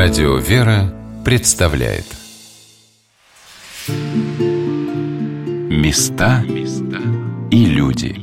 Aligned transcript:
Радио 0.00 0.36
«Вера» 0.36 0.94
представляет. 1.24 2.04
Места 5.68 6.44
и 7.50 7.64
люди. 7.64 8.14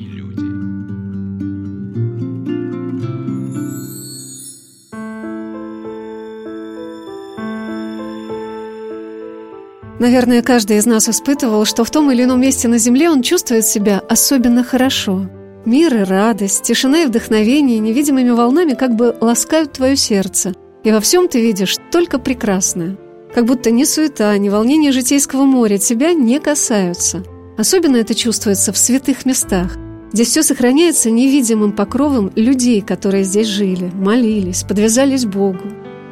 Наверное, 9.99 10.41
каждый 10.41 10.77
из 10.77 10.85
нас 10.85 11.09
испытывал, 11.09 11.65
что 11.65 11.83
в 11.83 11.91
том 11.91 12.09
или 12.09 12.23
ином 12.23 12.39
месте 12.39 12.69
на 12.69 12.77
Земле 12.77 13.09
он 13.09 13.21
чувствует 13.21 13.65
себя 13.65 13.99
особенно 13.99 14.63
хорошо. 14.63 15.29
Мир 15.65 15.93
и 15.93 16.03
радость, 16.05 16.63
тишина 16.63 17.03
и 17.03 17.07
вдохновение 17.07 17.79
невидимыми 17.79 18.29
волнами 18.29 18.75
как 18.75 18.95
бы 18.95 19.13
ласкают 19.19 19.73
твое 19.73 19.97
сердце– 19.97 20.53
и 20.85 20.91
во 20.91 21.01
всем 21.01 21.27
ты 21.27 21.41
видишь 21.41 21.77
только 21.91 22.19
прекрасное. 22.19 22.97
Как 23.33 23.45
будто 23.45 23.71
ни 23.71 23.83
суета, 23.83 24.37
ни 24.37 24.49
волнение 24.49 24.91
житейского 24.91 25.43
моря 25.43 25.77
тебя 25.77 26.13
не 26.13 26.39
касаются. 26.39 27.23
Особенно 27.57 27.97
это 27.97 28.13
чувствуется 28.13 28.71
в 28.71 28.77
святых 28.77 29.25
местах. 29.25 29.77
Здесь 30.13 30.29
все 30.29 30.43
сохраняется 30.43 31.09
невидимым 31.09 31.73
покровом 31.73 32.31
людей, 32.35 32.81
которые 32.81 33.23
здесь 33.23 33.47
жили, 33.47 33.91
молились, 33.93 34.63
подвязались 34.63 35.25
Богу. 35.25 35.59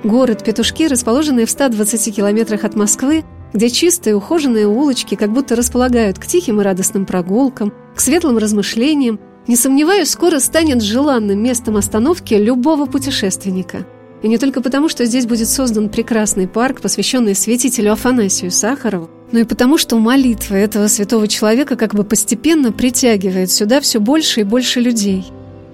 Город 0.03 0.43
Петушки, 0.43 0.87
расположенный 0.87 1.45
в 1.45 1.51
120 1.51 2.15
километрах 2.15 2.63
от 2.65 2.75
Москвы, 2.75 3.23
где 3.53 3.69
чистые 3.69 4.15
ухоженные 4.15 4.67
улочки 4.67 5.15
как 5.15 5.31
будто 5.31 5.55
располагают 5.55 6.17
к 6.17 6.25
тихим 6.25 6.59
и 6.59 6.63
радостным 6.63 7.05
прогулкам, 7.05 7.71
к 7.95 8.01
светлым 8.01 8.39
размышлениям, 8.39 9.19
не 9.47 9.55
сомневаюсь, 9.55 10.09
скоро 10.09 10.39
станет 10.39 10.81
желанным 10.81 11.41
местом 11.41 11.77
остановки 11.77 12.33
любого 12.33 12.87
путешественника– 12.87 13.85
и 14.23 14.27
не 14.29 14.37
только 14.37 14.61
потому, 14.61 14.87
что 14.87 15.05
здесь 15.05 15.27
будет 15.27 15.49
создан 15.49 15.89
прекрасный 15.89 16.47
парк, 16.47 16.81
посвященный 16.81 17.35
святителю 17.35 17.91
Афанасию 17.91 18.51
Сахарову, 18.51 19.09
но 19.31 19.39
и 19.39 19.43
потому, 19.43 19.77
что 19.77 19.97
молитва 19.97 20.55
этого 20.55 20.87
святого 20.87 21.27
человека 21.27 21.75
как 21.75 21.93
бы 21.93 22.05
постепенно 22.05 22.71
притягивает 22.71 23.51
сюда 23.51 23.81
все 23.81 23.99
больше 23.99 24.39
и 24.39 24.43
больше 24.43 24.79
людей. 24.79 25.25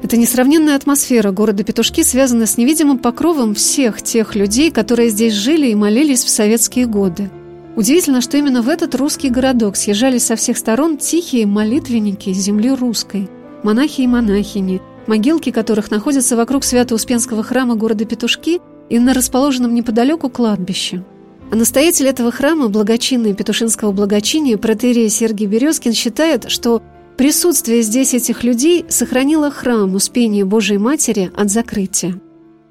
Эта 0.01 0.17
несравненная 0.17 0.75
атмосфера 0.75 1.31
города 1.31 1.63
Петушки 1.63 2.01
связана 2.03 2.47
с 2.47 2.57
невидимым 2.57 2.97
покровом 2.97 3.53
всех 3.53 4.01
тех 4.01 4.33
людей, 4.33 4.71
которые 4.71 5.09
здесь 5.09 5.33
жили 5.33 5.67
и 5.67 5.75
молились 5.75 6.23
в 6.23 6.29
советские 6.29 6.87
годы. 6.87 7.29
Удивительно, 7.75 8.19
что 8.19 8.37
именно 8.37 8.61
в 8.61 8.69
этот 8.69 8.95
русский 8.95 9.29
городок 9.29 9.75
съезжались 9.75 10.23
со 10.25 10.35
всех 10.35 10.57
сторон 10.57 10.97
тихие 10.97 11.45
молитвенники 11.45 12.33
земли 12.33 12.71
русской, 12.71 13.29
монахи 13.61 14.01
и 14.01 14.07
монахини, 14.07 14.81
могилки 15.09 15.49
которых 15.49 15.89
находятся 15.89 16.37
вокруг 16.37 16.63
Свято-Успенского 16.63 17.41
храма 17.41 17.75
города 17.75 18.05
Петушки 18.05 18.61
и 18.89 18.99
на 18.99 19.15
расположенном 19.15 19.73
неподалеку 19.73 20.29
кладбище. 20.29 21.03
А 21.51 21.55
настоятель 21.55 22.05
этого 22.05 22.31
храма, 22.31 22.67
благочинный 22.67 23.33
Петушинского 23.33 23.91
благочиния, 23.91 24.55
протерей 24.57 25.09
Сергий 25.09 25.47
Березкин, 25.47 25.93
считает, 25.93 26.51
что 26.51 26.83
присутствие 27.17 27.81
здесь 27.81 28.13
этих 28.13 28.43
людей 28.43 28.85
сохранило 28.87 29.49
храм 29.49 29.95
Успения 29.95 30.45
Божией 30.45 30.77
Матери 30.77 31.31
от 31.35 31.49
закрытия. 31.49 32.21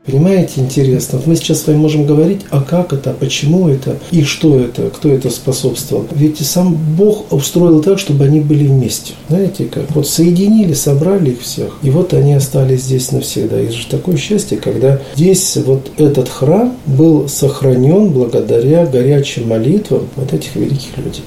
Понимаете, 0.07 0.61
интересно. 0.63 1.19
Вот 1.19 1.27
мы 1.27 1.37
сейчас 1.37 1.61
с 1.61 1.67
вами 1.67 1.77
можем 1.77 2.07
говорить, 2.07 2.41
а 2.51 2.63
как 2.63 2.95
это, 2.95 3.13
почему 3.13 3.69
это, 3.69 3.99
и 4.11 4.23
что 4.23 4.59
это, 4.59 4.89
кто 4.89 5.11
это 5.11 5.29
способствовал. 5.29 6.07
Ведь 6.13 6.39
сам 6.39 6.75
Бог 6.97 7.31
устроил 7.31 7.83
так, 7.83 7.99
чтобы 7.99 8.25
они 8.25 8.41
были 8.41 8.67
вместе. 8.67 9.13
Знаете 9.29 9.67
как? 9.67 9.91
Вот 9.95 10.09
соединили, 10.09 10.73
собрали 10.73 11.33
их 11.33 11.43
всех, 11.43 11.77
и 11.83 11.91
вот 11.91 12.15
они 12.15 12.33
остались 12.33 12.85
здесь 12.85 13.13
навсегда. 13.13 13.61
И 13.61 13.71
же 13.71 13.87
такое 13.87 14.17
счастье, 14.17 14.57
когда 14.57 14.99
здесь 15.15 15.57
вот 15.59 15.91
этот 15.99 16.31
храм 16.31 16.75
был 16.87 17.29
сохранен 17.29 18.09
благодаря 18.09 18.87
горячим 18.87 19.49
молитвам 19.49 20.09
вот 20.17 20.33
этих 20.33 20.57
великих 20.57 20.97
людей. 20.97 21.25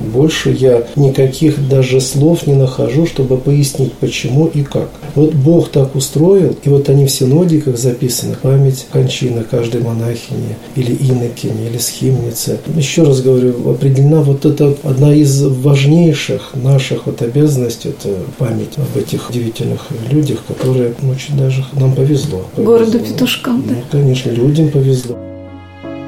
Больше 0.00 0.50
я 0.50 0.84
никаких 0.96 1.68
даже 1.68 2.00
слов 2.00 2.46
не 2.46 2.54
нахожу, 2.54 3.06
чтобы 3.06 3.36
пояснить, 3.36 3.92
почему 3.94 4.46
и 4.46 4.62
как. 4.62 4.90
Вот 5.14 5.34
Бог 5.34 5.70
так 5.70 5.94
устроил, 5.94 6.56
и 6.62 6.68
вот 6.68 6.88
они 6.88 7.06
в 7.06 7.10
синодиках 7.10 7.76
записаны, 7.76 8.36
память 8.40 8.86
кончины 8.92 9.44
каждой 9.44 9.82
монахини, 9.82 10.56
или 10.76 10.92
инокини, 10.92 11.68
или 11.68 11.78
схимницы. 11.78 12.58
Еще 12.74 13.02
раз 13.02 13.20
говорю, 13.20 13.70
определена 13.70 14.22
вот 14.22 14.44
это 14.44 14.74
одна 14.82 15.14
из 15.14 15.42
важнейших 15.42 16.52
наших 16.54 17.06
вот 17.06 17.22
обязанностей, 17.22 17.90
это 17.90 18.08
память 18.38 18.76
об 18.76 18.96
этих 18.96 19.30
удивительных 19.30 19.88
людях, 20.10 20.38
которые 20.46 20.94
очень 21.10 21.36
даже 21.36 21.64
нам 21.74 21.94
повезло. 21.94 22.12
повезло. 22.54 22.72
Городу 22.72 22.98
Петушкам, 22.98 23.64
да? 23.66 23.74
Ну, 23.74 23.82
конечно, 23.90 24.30
людям 24.30 24.68
повезло. 24.68 25.18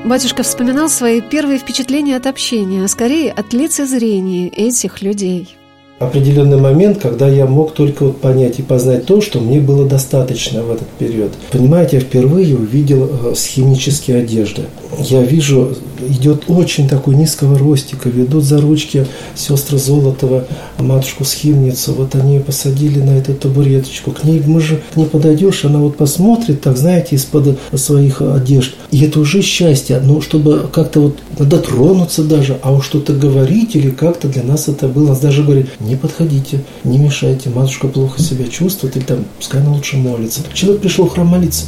Батюшка 0.05 0.43
вспоминал 0.43 0.91
свои 0.91 1.23
первые 1.23 1.59
впечатления 1.59 2.17
от 2.17 2.27
общения, 2.27 2.85
а 2.85 2.89
скорее 2.89 3.33
от 3.33 3.55
лицезрения 3.55 4.49
этих 4.49 5.01
людей 5.01 5.57
определенный 5.99 6.59
момент, 6.59 6.99
когда 7.01 7.29
я 7.29 7.47
мог 7.47 7.73
только 7.73 8.05
вот 8.05 8.21
понять 8.21 8.59
и 8.59 8.63
познать 8.63 9.07
то, 9.07 9.21
что 9.21 9.41
мне 9.41 9.61
было 9.61 9.87
достаточно 9.89 10.63
в 10.63 10.71
этот 10.71 10.89
период. 10.89 11.33
Понимаете, 11.51 11.97
я 11.97 12.03
впервые 12.03 12.57
увидел 12.57 13.09
э, 13.09 13.35
схемические 13.35 14.19
одежды. 14.19 14.63
Я 14.99 15.23
вижу, 15.23 15.77
идет 16.09 16.45
очень 16.49 16.89
такой 16.89 17.15
низкого 17.15 17.59
ростика, 17.59 18.09
ведут 18.09 18.45
за 18.45 18.61
ручки 18.61 19.07
сестры 19.35 19.79
Золотова, 19.79 20.47
матушку 20.79 21.25
Схимницу. 21.25 21.93
Вот 21.95 22.15
они 22.15 22.35
ее 22.35 22.41
посадили 22.41 23.01
на 23.01 23.11
эту 23.11 23.35
табуреточку. 23.35 24.13
К 24.13 24.25
ней, 24.25 24.43
мы 24.45 24.61
же 24.61 24.83
к 24.93 24.97
ней 24.97 25.07
подойдешь, 25.07 25.65
она 25.65 25.79
вот 25.79 25.97
посмотрит, 25.97 26.61
так 26.63 26.77
знаете, 26.77 27.17
из-под 27.17 27.59
своих 27.75 28.23
одежд. 28.23 28.75
И 28.91 29.05
это 29.05 29.21
уже 29.21 29.43
счастье. 29.43 30.01
Но 30.01 30.21
чтобы 30.21 30.69
как-то 30.73 31.01
вот 31.01 31.19
дотронуться 31.39 32.23
даже, 32.25 32.59
а 32.63 32.73
уж 32.73 32.87
что-то 32.87 33.13
говорить 33.13 33.75
или 33.77 33.91
как-то 33.91 34.29
для 34.29 34.43
нас 34.43 34.69
это 34.69 34.89
было. 34.89 35.09
Нас 35.09 35.21
даже 35.21 35.43
говорит, 35.43 35.69
не 35.81 35.97
подходите, 35.97 36.61
не 36.85 36.99
мешайте, 36.99 37.51
матушка 37.51 37.89
плохо 37.89 38.23
себя 38.23 38.47
чувствует, 38.47 38.97
или 38.97 39.05
там, 39.05 39.25
пускай 39.39 39.61
она 39.61 39.73
лучше 39.73 39.97
молится. 39.97 40.41
Человек 40.53 40.83
пришел 40.83 41.07
в 41.07 41.11
храм 41.11 41.27
молиться. 41.27 41.67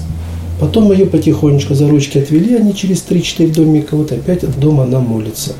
Потом 0.60 0.90
ее 0.92 1.06
потихонечку 1.06 1.74
за 1.74 1.88
ручки 1.88 2.18
отвели, 2.18 2.54
они 2.54 2.74
через 2.74 3.04
3-4 3.08 3.54
домика, 3.54 3.96
вот 3.96 4.12
опять 4.12 4.44
дома 4.58 4.84
она 4.84 5.00
молится. 5.00 5.54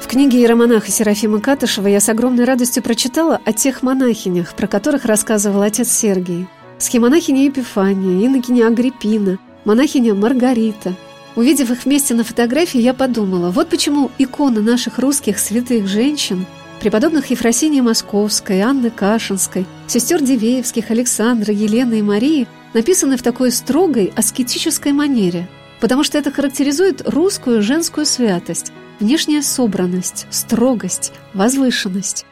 В 0.00 0.06
книге 0.06 0.38
иеромонаха 0.38 0.90
Серафима 0.90 1.40
Катышева 1.40 1.86
я 1.86 2.00
с 2.00 2.08
огромной 2.08 2.44
радостью 2.44 2.82
прочитала 2.82 3.38
о 3.44 3.52
тех 3.52 3.82
монахинях, 3.82 4.54
про 4.54 4.66
которых 4.66 5.04
рассказывал 5.04 5.62
отец 5.62 5.90
Сергий. 5.90 6.46
Схемонахиня 6.78 7.44
Епифания, 7.44 8.26
инокиня 8.26 8.66
Агриппина, 8.66 9.38
монахиня 9.64 10.14
Маргарита. 10.14 10.94
Увидев 11.36 11.70
их 11.70 11.84
вместе 11.84 12.14
на 12.14 12.24
фотографии, 12.24 12.80
я 12.80 12.94
подумала, 12.94 13.50
вот 13.50 13.68
почему 13.68 14.10
иконы 14.18 14.62
наших 14.62 14.98
русских 14.98 15.38
святых 15.38 15.86
женщин– 15.86 16.46
преподобных 16.80 17.30
Ефросинии 17.30 17.80
Московской, 17.80 18.60
Анны 18.60 18.90
Кашинской, 18.90 19.66
сестер 19.86 20.22
Дивеевских, 20.22 20.90
Александра, 20.90 21.52
Елены 21.52 21.98
и 21.98 22.02
Марии 22.02 22.48
написаны 22.72 23.16
в 23.16 23.22
такой 23.22 23.50
строгой 23.50 24.12
аскетической 24.16 24.92
манере, 24.92 25.48
потому 25.80 26.04
что 26.04 26.18
это 26.18 26.30
характеризует 26.30 27.02
русскую 27.08 27.62
женскую 27.62 28.06
святость, 28.06 28.72
внешняя 29.00 29.42
собранность, 29.42 30.26
строгость, 30.30 31.12
возвышенность. 31.34 32.26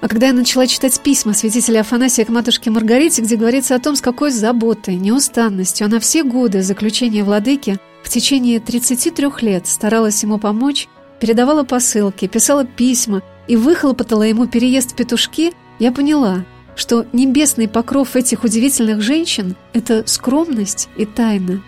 А 0.00 0.08
когда 0.08 0.26
я 0.26 0.32
начала 0.32 0.66
читать 0.66 1.00
письма 1.00 1.32
святителя 1.32 1.80
Афанасия 1.80 2.24
к 2.24 2.28
матушке 2.28 2.70
Маргарите, 2.70 3.22
где 3.22 3.36
говорится 3.36 3.76
о 3.76 3.78
том, 3.78 3.94
с 3.94 4.00
какой 4.00 4.32
заботой, 4.32 4.96
неустанностью 4.96 5.84
она 5.84 6.00
все 6.00 6.24
годы 6.24 6.62
заключения 6.62 7.22
владыки 7.22 7.78
в 8.02 8.08
течение 8.08 8.58
33 8.58 9.28
лет 9.42 9.68
старалась 9.68 10.20
ему 10.24 10.38
помочь, 10.38 10.88
передавала 11.20 11.62
посылки, 11.62 12.26
писала 12.26 12.64
письма 12.64 13.22
и 13.46 13.54
выхлопотала 13.54 14.24
ему 14.24 14.46
переезд 14.46 14.92
в 14.92 14.96
петушки, 14.96 15.52
я 15.78 15.92
поняла, 15.92 16.44
что 16.76 17.06
небесный 17.12 17.68
покров 17.68 18.16
этих 18.16 18.44
удивительных 18.44 19.00
женщин– 19.00 19.56
это 19.72 20.04
скромность 20.06 20.88
и 20.96 21.04
тайна. 21.04 21.62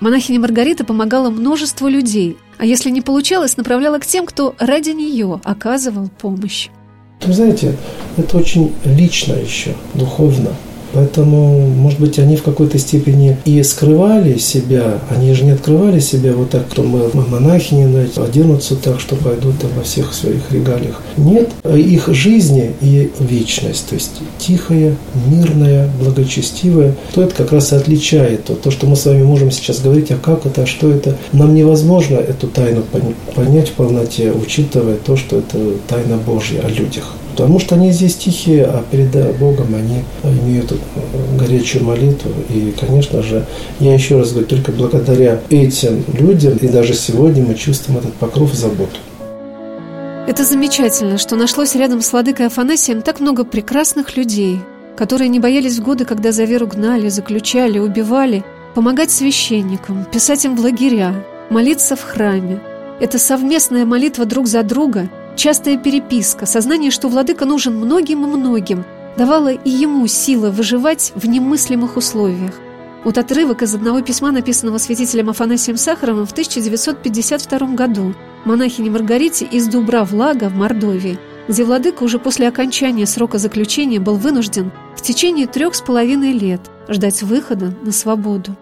Монахиня 0.00 0.40
Маргарита 0.40 0.84
помогала 0.84 1.30
множеству 1.30 1.88
людей, 1.88 2.36
а 2.58 2.66
если 2.66 2.90
не 2.90 3.00
получалось, 3.00 3.56
направляла 3.56 3.98
к 3.98 4.06
тем, 4.06 4.26
кто 4.26 4.54
ради 4.58 4.90
нее 4.90 5.40
оказывал 5.44 6.08
помощь. 6.08 6.68
Вы 7.24 7.32
знаете, 7.32 7.76
это 8.16 8.36
очень 8.36 8.74
лично 8.84 9.34
еще, 9.34 9.74
духовно. 9.94 10.50
Поэтому, 10.92 11.66
может 11.66 12.00
быть, 12.00 12.18
они 12.18 12.36
в 12.36 12.42
какой-то 12.42 12.78
степени 12.78 13.36
и 13.44 13.62
скрывали 13.62 14.38
себя, 14.38 15.00
они 15.10 15.32
же 15.34 15.44
не 15.44 15.50
открывали 15.50 16.00
себя 16.00 16.32
вот 16.32 16.50
так, 16.50 16.66
что 16.70 16.82
мы, 16.82 17.10
мы 17.12 17.26
монахини, 17.26 17.86
знаете, 17.86 18.20
оденутся 18.20 18.76
так, 18.76 19.00
что 19.00 19.16
пойдут 19.16 19.58
там 19.60 19.70
во 19.76 19.82
всех 19.82 20.14
своих 20.14 20.50
регалиях. 20.50 21.02
Нет, 21.16 21.50
их 21.74 22.08
жизни 22.08 22.72
и 22.80 23.10
вечность, 23.20 23.88
то 23.88 23.94
есть 23.94 24.12
тихая, 24.38 24.96
мирная, 25.28 25.90
благочестивая, 26.00 26.94
то 27.14 27.22
это 27.22 27.34
как 27.34 27.52
раз 27.52 27.72
и 27.72 27.76
отличает 27.76 28.44
то, 28.44 28.54
то, 28.54 28.70
что 28.70 28.86
мы 28.86 28.96
с 28.96 29.04
вами 29.06 29.22
можем 29.22 29.50
сейчас 29.50 29.80
говорить, 29.80 30.10
а 30.10 30.16
как 30.16 30.46
это, 30.46 30.62
а 30.62 30.66
что 30.66 30.90
это. 30.90 31.16
Нам 31.32 31.54
невозможно 31.54 32.16
эту 32.16 32.48
тайну 32.48 32.82
понять 33.34 33.68
в 33.68 33.72
полноте, 33.72 34.32
учитывая 34.32 34.96
то, 34.96 35.16
что 35.16 35.38
это 35.38 35.58
тайна 35.88 36.16
Божья 36.16 36.60
о 36.60 36.68
людях. 36.68 37.14
Потому 37.36 37.58
что 37.58 37.74
они 37.74 37.92
здесь 37.92 38.16
тихие, 38.16 38.64
а 38.64 38.82
перед 38.90 39.10
Богом 39.36 39.74
они 39.74 40.04
имеют 40.24 40.72
горячую 41.38 41.84
молитву. 41.84 42.30
И, 42.48 42.72
конечно 42.80 43.22
же, 43.22 43.44
я 43.78 43.92
еще 43.92 44.16
раз 44.16 44.30
говорю, 44.32 44.46
только 44.46 44.72
благодаря 44.72 45.38
этим 45.50 46.02
людям, 46.18 46.56
и 46.56 46.66
даже 46.66 46.94
сегодня 46.94 47.44
мы 47.44 47.54
чувствуем 47.54 47.98
этот 47.98 48.14
покров 48.14 48.54
заботу. 48.54 48.96
Это 50.26 50.44
замечательно, 50.44 51.18
что 51.18 51.36
нашлось 51.36 51.74
рядом 51.74 52.00
с 52.00 52.10
владыкой 52.10 52.46
Афанасием 52.46 53.02
так 53.02 53.20
много 53.20 53.44
прекрасных 53.44 54.16
людей, 54.16 54.58
которые 54.96 55.28
не 55.28 55.38
боялись 55.38 55.78
в 55.78 55.82
годы, 55.82 56.06
когда 56.06 56.32
за 56.32 56.44
веру 56.44 56.66
гнали, 56.66 57.10
заключали, 57.10 57.78
убивали, 57.78 58.44
помогать 58.74 59.10
священникам, 59.10 60.06
писать 60.10 60.46
им 60.46 60.56
в 60.56 60.60
лагеря, 60.60 61.14
молиться 61.50 61.96
в 61.96 62.02
храме. 62.02 62.60
Это 62.98 63.18
совместная 63.18 63.84
молитва 63.84 64.24
друг 64.24 64.46
за 64.46 64.62
друга, 64.62 65.10
частая 65.36 65.76
переписка, 65.76 66.46
сознание, 66.46 66.90
что 66.90 67.08
владыка 67.08 67.44
нужен 67.44 67.76
многим 67.76 68.24
и 68.24 68.26
многим, 68.26 68.84
давало 69.16 69.52
и 69.52 69.70
ему 69.70 70.06
силы 70.06 70.50
выживать 70.50 71.12
в 71.14 71.28
немыслимых 71.28 71.96
условиях. 71.96 72.54
Вот 73.04 73.18
отрывок 73.18 73.62
из 73.62 73.74
одного 73.74 74.00
письма, 74.00 74.32
написанного 74.32 74.78
святителем 74.78 75.30
Афанасием 75.30 75.76
Сахаровым 75.76 76.26
в 76.26 76.32
1952 76.32 77.58
году 77.74 78.14
монахине 78.44 78.90
Маргарите 78.90 79.44
из 79.44 79.68
Дубра-Влага 79.68 80.48
в 80.48 80.56
Мордовии, 80.56 81.18
где 81.46 81.62
владыка 81.62 82.02
уже 82.02 82.18
после 82.18 82.48
окончания 82.48 83.06
срока 83.06 83.38
заключения 83.38 84.00
был 84.00 84.16
вынужден 84.16 84.72
в 84.96 85.02
течение 85.02 85.46
трех 85.46 85.76
с 85.76 85.82
половиной 85.82 86.32
лет 86.32 86.60
ждать 86.88 87.22
выхода 87.22 87.72
на 87.82 87.92
свободу. 87.92 88.56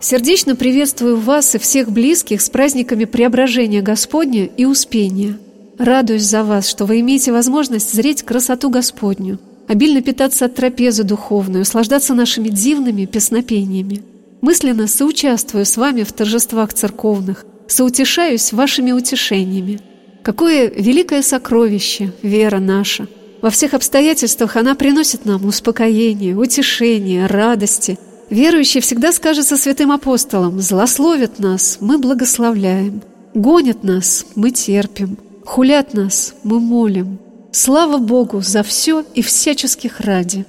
Сердечно 0.00 0.56
приветствую 0.56 1.18
вас 1.18 1.54
и 1.54 1.58
всех 1.58 1.92
близких 1.92 2.40
с 2.40 2.48
праздниками 2.48 3.04
Преображения 3.04 3.82
Господня 3.82 4.46
и 4.46 4.64
Успения. 4.64 5.38
Радуюсь 5.80 6.24
за 6.24 6.44
вас, 6.44 6.68
что 6.68 6.84
вы 6.84 7.00
имеете 7.00 7.32
возможность 7.32 7.94
зреть 7.94 8.22
красоту 8.22 8.68
Господню, 8.68 9.38
обильно 9.66 10.02
питаться 10.02 10.44
от 10.44 10.54
трапезы 10.54 11.04
духовной, 11.04 11.62
услаждаться 11.62 12.12
нашими 12.12 12.50
дивными 12.50 13.06
песнопениями. 13.06 14.02
Мысленно 14.42 14.86
соучаствую 14.86 15.64
с 15.64 15.78
вами 15.78 16.02
в 16.02 16.12
торжествах 16.12 16.74
церковных, 16.74 17.46
соутешаюсь 17.66 18.52
вашими 18.52 18.92
утешениями. 18.92 19.80
Какое 20.22 20.68
великое 20.68 21.22
сокровище 21.22 22.12
вера 22.20 22.58
наша! 22.58 23.06
Во 23.40 23.48
всех 23.48 23.72
обстоятельствах 23.72 24.56
она 24.56 24.74
приносит 24.74 25.24
нам 25.24 25.46
успокоение, 25.46 26.36
утешение, 26.36 27.24
радости– 27.24 27.98
Верующий 28.28 28.80
всегда 28.80 29.12
скажет 29.12 29.48
со 29.48 29.56
святым 29.56 29.90
апостолом, 29.90 30.60
«Злословят 30.60 31.40
нас, 31.40 31.78
мы 31.80 31.98
благословляем, 31.98 33.02
гонят 33.34 33.82
нас, 33.82 34.24
мы 34.36 34.52
терпим, 34.52 35.18
хулят 35.50 35.94
нас, 35.94 36.34
мы 36.44 36.60
молим. 36.60 37.18
Слава 37.52 37.98
Богу 37.98 38.40
за 38.40 38.62
все 38.62 39.04
и 39.14 39.22
всяческих 39.22 40.00
ради». 40.00 40.44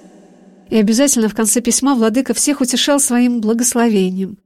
И 0.69 0.77
обязательно 0.77 1.27
в 1.27 1.35
конце 1.35 1.61
письма 1.61 1.95
владыка 1.95 2.33
всех 2.33 2.61
утешал 2.61 2.99
своим 2.99 3.41
благословением. 3.41 4.37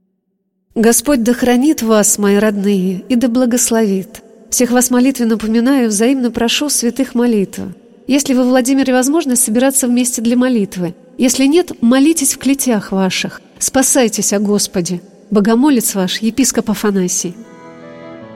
«Господь 0.74 1.22
да 1.22 1.32
хранит 1.32 1.82
вас, 1.82 2.18
мои 2.18 2.36
родные, 2.36 3.04
и 3.08 3.16
да 3.16 3.28
благословит. 3.28 4.22
Всех 4.50 4.70
вас 4.70 4.90
молитвенно 4.90 5.30
напоминаю, 5.30 5.88
взаимно 5.88 6.30
прошу 6.30 6.68
святых 6.68 7.14
молитв. 7.14 7.60
Если 8.06 8.34
вы, 8.34 8.44
Владимире, 8.44 8.92
возможность 8.92 9.44
собираться 9.44 9.86
вместе 9.86 10.22
для 10.22 10.36
молитвы– 10.36 10.94
если 11.18 11.46
нет, 11.46 11.72
молитесь 11.80 12.34
в 12.34 12.38
клетях 12.38 12.92
ваших, 12.92 13.40
спасайтесь 13.58 14.34
о 14.34 14.38
Господе. 14.38 15.00
Богомолец 15.30 15.94
ваш, 15.94 16.18
епископ 16.18 16.70
Афанасий. 16.70 17.34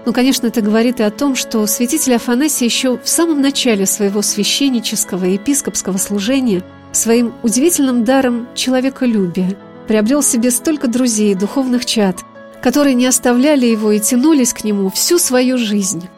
Ну, 0.06 0.12
конечно, 0.12 0.46
это 0.46 0.62
говорит 0.62 1.00
и 1.00 1.02
о 1.02 1.10
том, 1.10 1.36
что 1.36 1.66
святитель 1.66 2.14
Афанасий 2.14 2.64
еще 2.64 2.98
в 2.98 3.08
самом 3.08 3.42
начале 3.42 3.86
своего 3.86 4.22
священнического 4.22 5.24
и 5.26 5.34
епископского 5.34 5.98
служения 5.98 6.62
своим 6.92 7.34
удивительным 7.42 8.04
даром 8.04 8.48
человеколюбия 8.54 9.56
приобрел 9.86 10.22
себе 10.22 10.50
столько 10.50 10.88
друзей, 10.88 11.34
духовных 11.34 11.84
чад, 11.84 12.16
которые 12.62 12.94
не 12.94 13.06
оставляли 13.06 13.66
его 13.66 13.92
и 13.92 14.00
тянулись 14.00 14.52
к 14.52 14.64
нему 14.64 14.90
всю 14.90 15.18
свою 15.18 15.58
жизнь. 15.58 16.08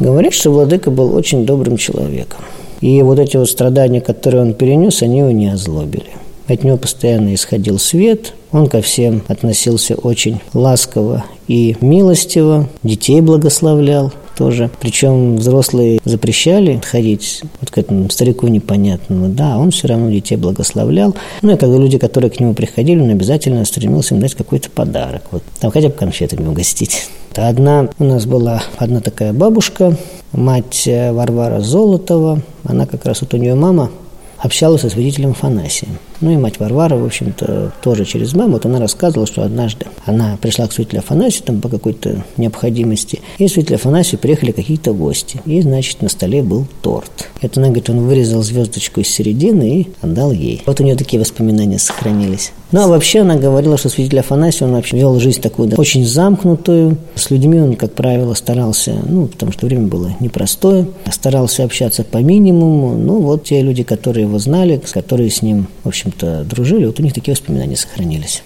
Говорит, 0.00 0.34
что 0.34 0.50
владыка 0.50 0.90
был 0.90 1.14
очень 1.14 1.46
добрым 1.46 1.76
человеком. 1.76 2.40
И 2.80 3.00
вот 3.02 3.18
эти 3.18 3.36
вот 3.36 3.48
страдания, 3.48 4.00
которые 4.00 4.42
он 4.42 4.54
перенес, 4.54 5.02
они 5.02 5.18
его 5.20 5.30
не 5.30 5.48
озлобили. 5.48 6.10
От 6.46 6.62
него 6.62 6.76
постоянно 6.76 7.34
исходил 7.34 7.78
свет, 7.78 8.34
он 8.52 8.68
ко 8.68 8.82
всем 8.82 9.22
относился 9.28 9.94
очень 9.94 10.40
ласково 10.52 11.24
и 11.48 11.76
милостиво, 11.80 12.68
детей 12.82 13.20
благословлял 13.20 14.12
тоже. 14.36 14.70
Причем 14.80 15.36
взрослые 15.36 16.00
запрещали 16.04 16.80
ходить 16.84 17.42
вот 17.60 17.70
к 17.70 17.78
этому 17.78 18.10
старику 18.10 18.46
непонятному, 18.48 19.28
да, 19.28 19.58
он 19.58 19.70
все 19.70 19.88
равно 19.88 20.10
детей 20.10 20.36
благословлял. 20.36 21.14
Ну 21.42 21.54
и 21.54 21.56
когда 21.56 21.76
люди, 21.76 21.98
которые 21.98 22.30
к 22.30 22.40
нему 22.40 22.54
приходили, 22.54 23.00
он 23.00 23.10
обязательно 23.10 23.64
стремился 23.64 24.14
им 24.14 24.20
дать 24.20 24.34
какой-то 24.34 24.70
подарок. 24.70 25.22
Вот 25.30 25.42
там 25.60 25.70
хотя 25.70 25.88
бы 25.88 25.94
конфетами 25.94 26.46
угостить. 26.46 27.08
Одна 27.34 27.88
у 27.98 28.04
нас 28.04 28.26
была 28.26 28.62
одна 28.76 29.00
такая 29.00 29.32
бабушка, 29.32 29.96
мать 30.32 30.86
э, 30.86 31.12
Варвара 31.12 31.60
Золотова. 31.60 32.42
Она 32.64 32.86
как 32.86 33.04
раз, 33.06 33.22
вот 33.22 33.34
у 33.34 33.36
нее 33.36 33.54
мама 33.54 33.90
общалась 34.38 34.82
со 34.82 34.90
свидетелем 34.90 35.30
Афанасием. 35.30 35.98
Ну 36.24 36.30
и 36.30 36.38
мать 36.38 36.58
Варвара, 36.58 36.96
в 36.96 37.04
общем-то, 37.04 37.72
тоже 37.82 38.06
через 38.06 38.32
маму. 38.32 38.54
Вот 38.54 38.64
она 38.64 38.80
рассказывала, 38.80 39.26
что 39.26 39.42
однажды 39.42 39.84
она 40.06 40.38
пришла 40.40 40.66
к 40.66 40.72
свидетелю 40.72 41.00
Афанасию 41.00 41.44
там 41.44 41.60
по 41.60 41.68
какой-то 41.68 42.24
необходимости. 42.38 43.20
И 43.36 43.46
свидетелю 43.46 43.76
Афанасию 43.76 44.18
приехали 44.18 44.50
какие-то 44.50 44.94
гости. 44.94 45.42
И, 45.44 45.60
значит, 45.60 46.00
на 46.00 46.08
столе 46.08 46.42
был 46.42 46.66
торт. 46.80 47.28
Это 47.42 47.60
она, 47.60 47.68
говорит, 47.68 47.90
он 47.90 48.06
вырезал 48.06 48.42
звездочку 48.42 49.00
из 49.00 49.08
середины 49.08 49.80
и 49.80 49.88
отдал 50.00 50.32
ей. 50.32 50.62
Вот 50.64 50.80
у 50.80 50.82
нее 50.82 50.96
такие 50.96 51.20
воспоминания 51.20 51.78
сохранились. 51.78 52.52
Ну, 52.72 52.80
а 52.80 52.88
вообще 52.88 53.20
она 53.20 53.36
говорила, 53.36 53.76
что 53.76 53.90
свидетель 53.90 54.20
Афанасий, 54.20 54.64
он 54.64 54.72
вообще 54.72 54.96
вел 54.96 55.20
жизнь 55.20 55.40
такую, 55.40 55.68
да, 55.68 55.76
очень 55.76 56.06
замкнутую. 56.06 56.96
С 57.14 57.30
людьми 57.30 57.60
он, 57.60 57.76
как 57.76 57.92
правило, 57.92 58.32
старался, 58.34 58.96
ну, 59.06 59.26
потому 59.26 59.52
что 59.52 59.66
время 59.66 59.86
было 59.86 60.16
непростое, 60.18 60.88
старался 61.12 61.64
общаться 61.64 62.02
по 62.02 62.18
минимуму. 62.18 62.96
Ну, 62.96 63.20
вот 63.20 63.44
те 63.44 63.60
люди, 63.60 63.82
которые 63.82 64.24
его 64.26 64.38
знали, 64.38 64.80
которые 64.92 65.30
с 65.30 65.42
ним, 65.42 65.68
в 65.84 65.88
общем-то, 66.14 66.44
дружили, 66.44 66.86
вот 66.86 67.00
у 67.00 67.02
них 67.02 67.12
такие 67.12 67.34
воспоминания 67.34 67.76
сохранились. 67.76 68.42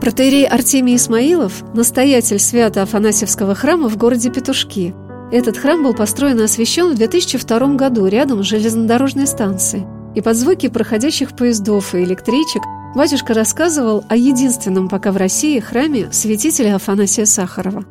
Протеерей 0.00 0.46
Артемий 0.46 0.96
Исмаилов– 0.96 1.62
настоятель 1.74 2.40
Свято-Афанасьевского 2.40 3.54
храма 3.54 3.88
в 3.88 3.96
городе 3.96 4.30
Петушки. 4.30 4.94
Этот 5.30 5.56
храм 5.56 5.82
был 5.82 5.94
построен 5.94 6.40
и 6.40 6.44
освящен 6.44 6.92
в 6.92 6.96
2002 6.96 7.74
году 7.74 8.06
рядом 8.06 8.42
с 8.42 8.46
железнодорожной 8.46 9.26
станцией– 9.26 9.86
и 10.14 10.20
под 10.20 10.36
звуки 10.36 10.68
проходящих 10.68 11.34
поездов 11.34 11.94
и 11.94 12.04
электричек 12.04 12.60
батюшка 12.94 13.32
рассказывал 13.32 14.04
о 14.10 14.16
единственном 14.16 14.90
пока 14.90 15.10
в 15.10 15.16
России 15.16 15.58
храме 15.58 16.08
святителя 16.12 16.74
Афанасия 16.74 17.24
Сахарова. 17.24 17.86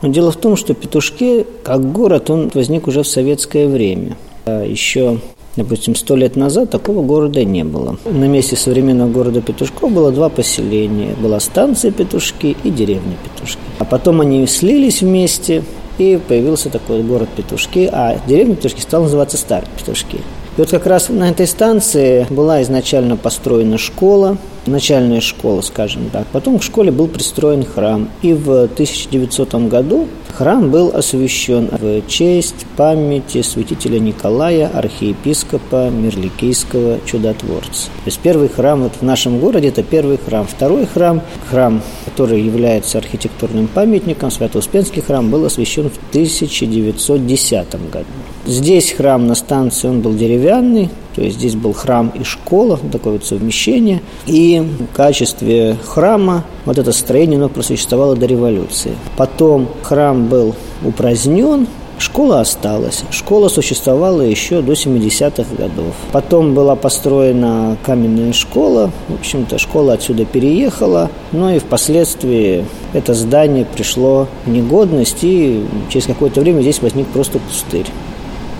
Дело 0.00 0.30
в 0.30 0.36
том, 0.36 0.54
что 0.54 0.72
Петушки, 0.72 1.44
как 1.64 1.90
город, 1.90 2.30
он 2.30 2.48
возник 2.54 2.86
уже 2.86 3.02
в 3.02 3.08
советское 3.08 3.66
время. 3.66 4.16
А 4.44 4.64
еще 4.64 5.18
Допустим, 5.56 5.94
сто 5.94 6.16
лет 6.16 6.34
назад 6.36 6.70
такого 6.70 7.02
города 7.02 7.44
не 7.44 7.64
было. 7.64 7.96
На 8.04 8.24
месте 8.24 8.56
современного 8.56 9.08
города 9.08 9.40
Петушков 9.40 9.92
было 9.92 10.10
два 10.10 10.28
поселения. 10.28 11.14
Была 11.20 11.38
станция 11.38 11.92
Петушки 11.92 12.56
и 12.64 12.70
деревня 12.70 13.16
Петушки. 13.22 13.60
А 13.78 13.84
потом 13.84 14.20
они 14.20 14.46
слились 14.46 15.02
вместе, 15.02 15.62
и 15.98 16.18
появился 16.26 16.70
такой 16.70 17.02
город 17.02 17.28
Петушки, 17.36 17.88
а 17.92 18.18
деревня 18.26 18.56
Петушки 18.56 18.80
стала 18.80 19.04
называться 19.04 19.36
Старые 19.36 19.68
Петушки. 19.78 20.16
И 20.16 20.60
вот 20.60 20.70
как 20.70 20.86
раз 20.86 21.08
на 21.08 21.30
этой 21.30 21.46
станции 21.46 22.26
была 22.30 22.62
изначально 22.62 23.16
построена 23.16 23.78
школа, 23.78 24.38
начальная 24.66 25.20
школа, 25.20 25.60
скажем 25.60 26.10
так. 26.10 26.26
Потом 26.28 26.58
к 26.58 26.62
школе 26.62 26.90
был 26.90 27.08
пристроен 27.08 27.64
храм. 27.64 28.08
И 28.22 28.32
в 28.32 28.64
1900 28.64 29.54
году 29.68 30.08
храм 30.36 30.70
был 30.70 30.90
освящен 30.94 31.68
в 31.70 32.06
честь 32.08 32.66
памяти 32.76 33.42
святителя 33.42 33.98
Николая, 33.98 34.68
архиепископа 34.68 35.90
Мирликийского 35.90 36.98
чудотворца. 37.06 37.86
То 37.86 38.06
есть 38.06 38.20
первый 38.20 38.48
храм 38.48 38.82
вот 38.82 38.92
в 39.00 39.02
нашем 39.02 39.38
городе– 39.38 39.68
это 39.70 39.82
первый 39.82 40.18
храм. 40.18 40.46
Второй 40.46 40.86
храм, 40.86 41.22
храм, 41.50 41.82
который 42.04 42.42
является 42.42 42.98
архитектурным 42.98 43.68
памятником, 43.68 44.30
Свято-Успенский 44.30 45.02
храм, 45.02 45.30
был 45.30 45.44
освящен 45.44 45.90
в 45.90 45.98
1910 46.10 47.90
году. 47.90 48.06
Здесь 48.46 48.92
храм 48.92 49.26
на 49.26 49.34
станции, 49.34 49.88
он 49.88 50.00
был 50.00 50.14
деревянный, 50.14 50.90
то 51.14 51.22
есть 51.22 51.38
здесь 51.38 51.54
был 51.54 51.72
храм 51.72 52.12
и 52.14 52.24
школа, 52.24 52.78
такое 52.92 53.14
вот 53.14 53.24
совмещение. 53.24 54.02
И 54.26 54.60
в 54.60 54.94
качестве 54.94 55.76
храма 55.84 56.44
вот 56.66 56.78
это 56.78 56.92
строение 56.92 57.38
оно 57.38 57.48
просуществовало 57.48 58.16
до 58.16 58.26
революции. 58.26 58.92
Потом 59.16 59.68
храм 59.82 60.26
был 60.26 60.54
упразднен, 60.84 61.66
Школа 61.96 62.40
осталась. 62.40 63.04
Школа 63.10 63.48
существовала 63.48 64.20
еще 64.20 64.62
до 64.62 64.72
70-х 64.72 65.54
годов. 65.56 65.94
Потом 66.10 66.52
была 66.52 66.74
построена 66.74 67.76
каменная 67.84 68.32
школа. 68.32 68.90
В 69.08 69.14
общем-то, 69.14 69.58
школа 69.58 69.92
отсюда 69.92 70.24
переехала. 70.24 71.08
Но 71.30 71.52
и 71.52 71.60
впоследствии 71.60 72.64
это 72.92 73.14
здание 73.14 73.64
пришло 73.64 74.26
в 74.44 74.50
негодность, 74.50 75.18
и 75.22 75.64
через 75.88 76.06
какое-то 76.06 76.40
время 76.40 76.62
здесь 76.62 76.82
возник 76.82 77.06
просто 77.06 77.38
пустырь. 77.38 77.86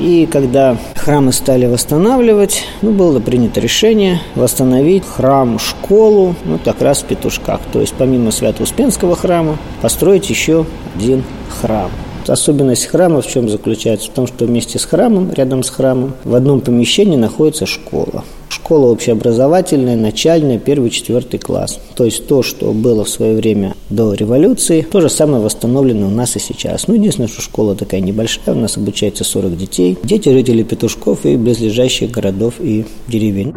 И 0.00 0.26
когда 0.30 0.76
храмы 0.96 1.32
стали 1.32 1.66
восстанавливать, 1.66 2.64
ну, 2.82 2.92
было 2.92 3.20
принято 3.20 3.60
решение 3.60 4.20
восстановить 4.34 5.04
храм, 5.06 5.58
школу, 5.58 6.34
ну, 6.44 6.58
как 6.62 6.82
раз 6.82 7.02
в 7.02 7.04
Петушках. 7.04 7.60
То 7.72 7.80
есть 7.80 7.94
помимо 7.96 8.30
Свято-Успенского 8.30 9.14
храма 9.14 9.56
построить 9.82 10.28
еще 10.30 10.66
один 10.96 11.22
храм. 11.60 11.90
Особенность 12.26 12.86
храма 12.86 13.20
в 13.20 13.26
чем 13.26 13.48
заключается? 13.48 14.10
В 14.10 14.14
том, 14.14 14.26
что 14.26 14.46
вместе 14.46 14.78
с 14.78 14.84
храмом, 14.84 15.32
рядом 15.32 15.62
с 15.62 15.70
храмом, 15.70 16.14
в 16.24 16.34
одном 16.34 16.60
помещении 16.60 17.16
находится 17.16 17.66
школа. 17.66 18.24
Школа 18.64 18.86
общеобразовательная, 18.86 19.94
начальная, 19.94 20.58
первый, 20.58 20.90
четвертый 20.90 21.38
класс. 21.38 21.78
То 21.96 22.04
есть 22.04 22.26
то, 22.26 22.42
что 22.42 22.72
было 22.72 23.04
в 23.04 23.08
свое 23.10 23.36
время 23.36 23.74
до 23.90 24.14
революции, 24.14 24.86
то 24.90 25.02
же 25.02 25.10
самое 25.10 25.42
восстановлено 25.42 26.06
у 26.06 26.10
нас 26.10 26.34
и 26.36 26.38
сейчас. 26.38 26.88
Ну, 26.88 26.94
единственное, 26.94 27.28
что 27.28 27.42
школа 27.42 27.76
такая 27.76 28.00
небольшая, 28.00 28.54
у 28.54 28.58
нас 28.58 28.76
обучается 28.76 29.22
40 29.22 29.56
детей. 29.56 29.98
Дети 30.02 30.30
жители 30.30 30.62
Петушков 30.62 31.26
и 31.26 31.36
близлежащих 31.36 32.10
городов 32.10 32.54
и 32.58 32.86
деревень. 33.06 33.52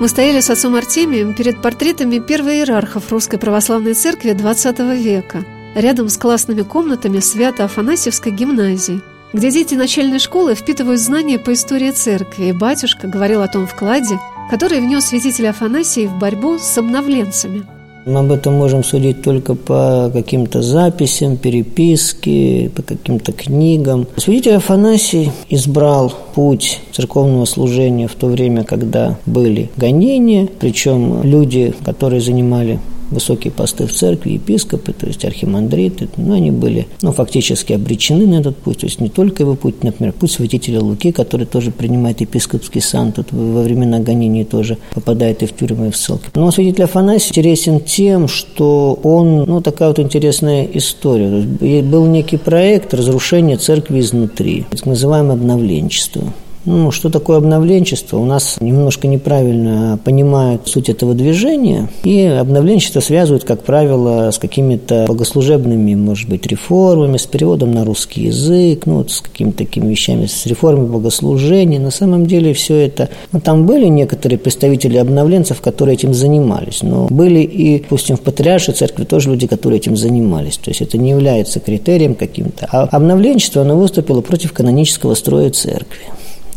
Мы 0.00 0.08
стояли 0.08 0.40
с 0.40 0.48
отцом 0.48 0.74
Артемием 0.76 1.34
перед 1.34 1.60
портретами 1.60 2.18
первых 2.18 2.54
иерархов 2.54 3.12
Русской 3.12 3.38
Православной 3.38 3.94
Церкви 3.94 4.30
XX 4.30 4.96
века– 4.96 5.44
рядом 5.74 6.08
с 6.08 6.16
классными 6.16 6.62
комнатами 6.62 7.20
Свято-Афанасьевской 7.20 8.32
гимназии, 8.32 9.00
где 9.32 9.50
дети 9.50 9.74
начальной 9.74 10.18
школы 10.18 10.54
впитывают 10.54 11.00
знания 11.00 11.38
по 11.38 11.52
истории 11.52 11.90
церкви, 11.90 12.46
и 12.46 12.52
батюшка 12.52 13.06
говорил 13.06 13.42
о 13.42 13.48
том 13.48 13.66
вкладе, 13.66 14.18
который 14.50 14.80
внес 14.80 15.06
святитель 15.06 15.48
Афанасий 15.48 16.06
в 16.06 16.18
борьбу 16.18 16.58
с 16.58 16.78
обновленцами. 16.78 17.62
Мы 18.06 18.20
об 18.20 18.32
этом 18.32 18.54
можем 18.54 18.84
судить 18.84 19.20
только 19.20 19.54
по 19.54 20.10
каким-то 20.10 20.62
записям, 20.62 21.36
переписке, 21.36 22.70
по 22.74 22.80
каким-то 22.80 23.32
книгам. 23.32 24.06
Святитель 24.16 24.54
Афанасий 24.54 25.30
избрал 25.50 26.14
путь 26.34 26.80
церковного 26.92 27.44
служения 27.44 28.08
в 28.08 28.14
то 28.14 28.28
время, 28.28 28.64
когда 28.64 29.18
были 29.26 29.68
гонения, 29.76 30.48
причем 30.58 31.22
люди, 31.22 31.74
которые 31.84 32.22
занимали 32.22 32.78
высокие 33.10 33.52
посты 33.52 33.86
в 33.86 33.92
церкви, 33.92 34.32
епископы, 34.32 34.92
то 34.92 35.06
есть 35.06 35.24
архимандриты, 35.24 36.08
ну, 36.16 36.34
они 36.34 36.50
были 36.50 36.86
ну, 37.02 37.12
фактически 37.12 37.72
обречены 37.72 38.26
на 38.26 38.40
этот 38.40 38.56
путь, 38.56 38.78
то 38.78 38.86
есть 38.86 39.00
не 39.00 39.08
только 39.08 39.42
его 39.42 39.54
путь, 39.54 39.82
например, 39.82 40.12
путь 40.12 40.32
святителя 40.32 40.80
Луки, 40.80 41.12
который 41.12 41.46
тоже 41.46 41.70
принимает 41.70 42.20
епископский 42.20 42.80
сан, 42.80 43.12
тут 43.12 43.32
во 43.32 43.62
времена 43.62 43.98
гонений 44.00 44.44
тоже 44.44 44.78
попадает 44.94 45.42
и 45.42 45.46
в 45.46 45.56
тюрьмы, 45.56 45.88
и 45.88 45.90
в 45.90 45.96
ссылки. 45.96 46.26
Но 46.34 46.50
святитель 46.50 46.84
Афанасий 46.84 47.30
интересен 47.30 47.80
тем, 47.80 48.28
что 48.28 48.98
он, 49.02 49.44
ну, 49.44 49.60
такая 49.60 49.88
вот 49.88 49.98
интересная 49.98 50.68
история. 50.74 51.42
Был 51.82 52.06
некий 52.06 52.36
проект 52.36 52.94
разрушения 52.94 53.56
церкви 53.56 54.00
изнутри, 54.00 54.64
так 54.70 54.86
называемое 54.86 55.34
обновленчество. 55.34 56.32
Ну, 56.68 56.90
что 56.90 57.08
такое 57.08 57.38
обновленчество? 57.38 58.18
У 58.18 58.26
нас 58.26 58.58
немножко 58.60 59.08
неправильно 59.08 59.98
понимают 60.04 60.68
суть 60.68 60.90
этого 60.90 61.14
движения, 61.14 61.88
и 62.04 62.24
обновленчество 62.24 63.00
связывают, 63.00 63.44
как 63.44 63.62
правило, 63.62 64.30
с 64.30 64.36
какими-то 64.36 65.06
богослужебными, 65.08 65.94
может 65.94 66.28
быть, 66.28 66.46
реформами, 66.46 67.16
с 67.16 67.24
переводом 67.24 67.72
на 67.72 67.86
русский 67.86 68.24
язык, 68.24 68.84
ну, 68.84 68.98
вот 68.98 69.10
с 69.10 69.22
какими-то 69.22 69.56
такими 69.56 69.88
вещами, 69.88 70.26
с 70.26 70.44
реформой 70.44 70.86
богослужения. 70.86 71.80
На 71.80 71.90
самом 71.90 72.26
деле 72.26 72.52
все 72.52 72.74
это... 72.74 73.08
Ну, 73.32 73.40
там 73.40 73.64
были 73.64 73.86
некоторые 73.86 74.38
представители 74.38 74.98
обновленцев, 74.98 75.62
которые 75.62 75.94
этим 75.94 76.12
занимались, 76.12 76.82
но 76.82 77.06
были 77.08 77.40
и, 77.40 77.78
допустим, 77.78 78.18
в 78.18 78.20
Патриаршей 78.20 78.74
церкви 78.74 79.04
тоже 79.04 79.30
люди, 79.30 79.46
которые 79.46 79.78
этим 79.78 79.96
занимались. 79.96 80.58
То 80.58 80.70
есть 80.70 80.82
это 80.82 80.98
не 80.98 81.10
является 81.10 81.60
критерием 81.60 82.14
каким-то. 82.14 82.68
А 82.70 82.82
обновленчество, 82.82 83.62
оно 83.62 83.78
выступило 83.78 84.20
против 84.20 84.52
канонического 84.52 85.14
строя 85.14 85.48
церкви. 85.48 86.04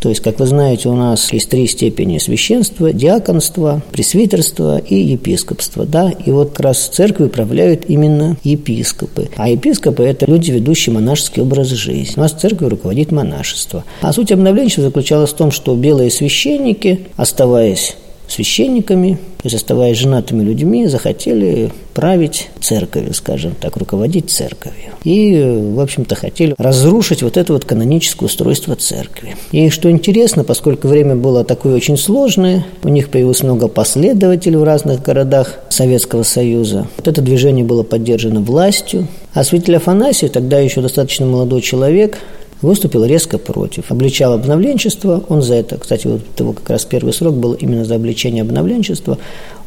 То 0.01 0.09
есть, 0.09 0.21
как 0.21 0.39
вы 0.39 0.47
знаете, 0.47 0.89
у 0.89 0.95
нас 0.95 1.31
есть 1.31 1.49
три 1.49 1.67
степени 1.67 2.17
священства, 2.17 2.91
диаконства, 2.91 3.83
пресвитерства 3.91 4.79
и 4.79 4.95
епископства. 4.95 5.85
Да? 5.85 6.09
И 6.09 6.31
вот 6.31 6.49
как 6.49 6.61
раз 6.61 6.87
церковью 6.87 7.27
управляют 7.27 7.85
именно 7.87 8.35
епископы. 8.43 9.29
А 9.35 9.47
епископы– 9.47 10.01
это 10.05 10.25
люди, 10.25 10.49
ведущие 10.49 10.95
монашеский 10.95 11.43
образ 11.43 11.67
жизни. 11.67 12.15
У 12.17 12.19
нас 12.19 12.31
церковь 12.31 12.69
руководит 12.69 13.11
монашество. 13.11 13.83
А 14.01 14.11
суть 14.11 14.31
обновления 14.31 14.71
заключалась 14.75 15.29
в 15.29 15.35
том, 15.35 15.51
что 15.51 15.75
белые 15.75 16.09
священники, 16.09 17.01
оставаясь 17.15 17.95
священниками, 18.31 19.17
то 19.41 19.47
оставаясь 19.53 19.97
женатыми 19.97 20.43
людьми, 20.43 20.87
захотели 20.87 21.71
править 21.93 22.49
церковью, 22.59 23.13
скажем 23.13 23.55
так, 23.59 23.77
руководить 23.77 24.29
церковью. 24.29 24.91
И, 25.03 25.71
в 25.73 25.79
общем-то, 25.79 26.15
хотели 26.15 26.55
разрушить 26.57 27.21
вот 27.23 27.37
это 27.37 27.53
вот 27.53 27.65
каноническое 27.65 28.27
устройство 28.27 28.75
церкви. 28.75 29.35
И 29.51 29.69
что 29.69 29.89
интересно, 29.89 30.43
поскольку 30.43 30.87
время 30.87 31.15
было 31.15 31.43
такое 31.43 31.75
очень 31.75 31.97
сложное, 31.97 32.65
у 32.83 32.89
них 32.89 33.09
появилось 33.09 33.43
много 33.43 33.67
последователей 33.67 34.57
в 34.57 34.63
разных 34.63 35.01
городах 35.01 35.59
Советского 35.69 36.23
Союза. 36.23 36.87
Вот 36.97 37.07
это 37.07 37.21
движение 37.21 37.65
было 37.65 37.83
поддержано 37.83 38.41
властью. 38.41 39.07
А 39.33 39.43
святитель 39.43 39.77
Афанасий, 39.77 40.27
тогда 40.27 40.59
еще 40.59 40.81
достаточно 40.81 41.25
молодой 41.25 41.61
человек, 41.61 42.17
выступил 42.61 43.05
резко 43.05 43.37
против. 43.37 43.91
Обличал 43.91 44.33
обновленчество, 44.33 45.23
он 45.29 45.41
за 45.41 45.55
это, 45.55 45.77
кстати, 45.77 46.07
вот 46.07 46.21
его 46.37 46.53
как 46.53 46.69
раз 46.69 46.85
первый 46.85 47.13
срок 47.13 47.35
был 47.35 47.53
именно 47.53 47.85
за 47.85 47.95
обличение 47.95 48.41
обновленчества, 48.41 49.17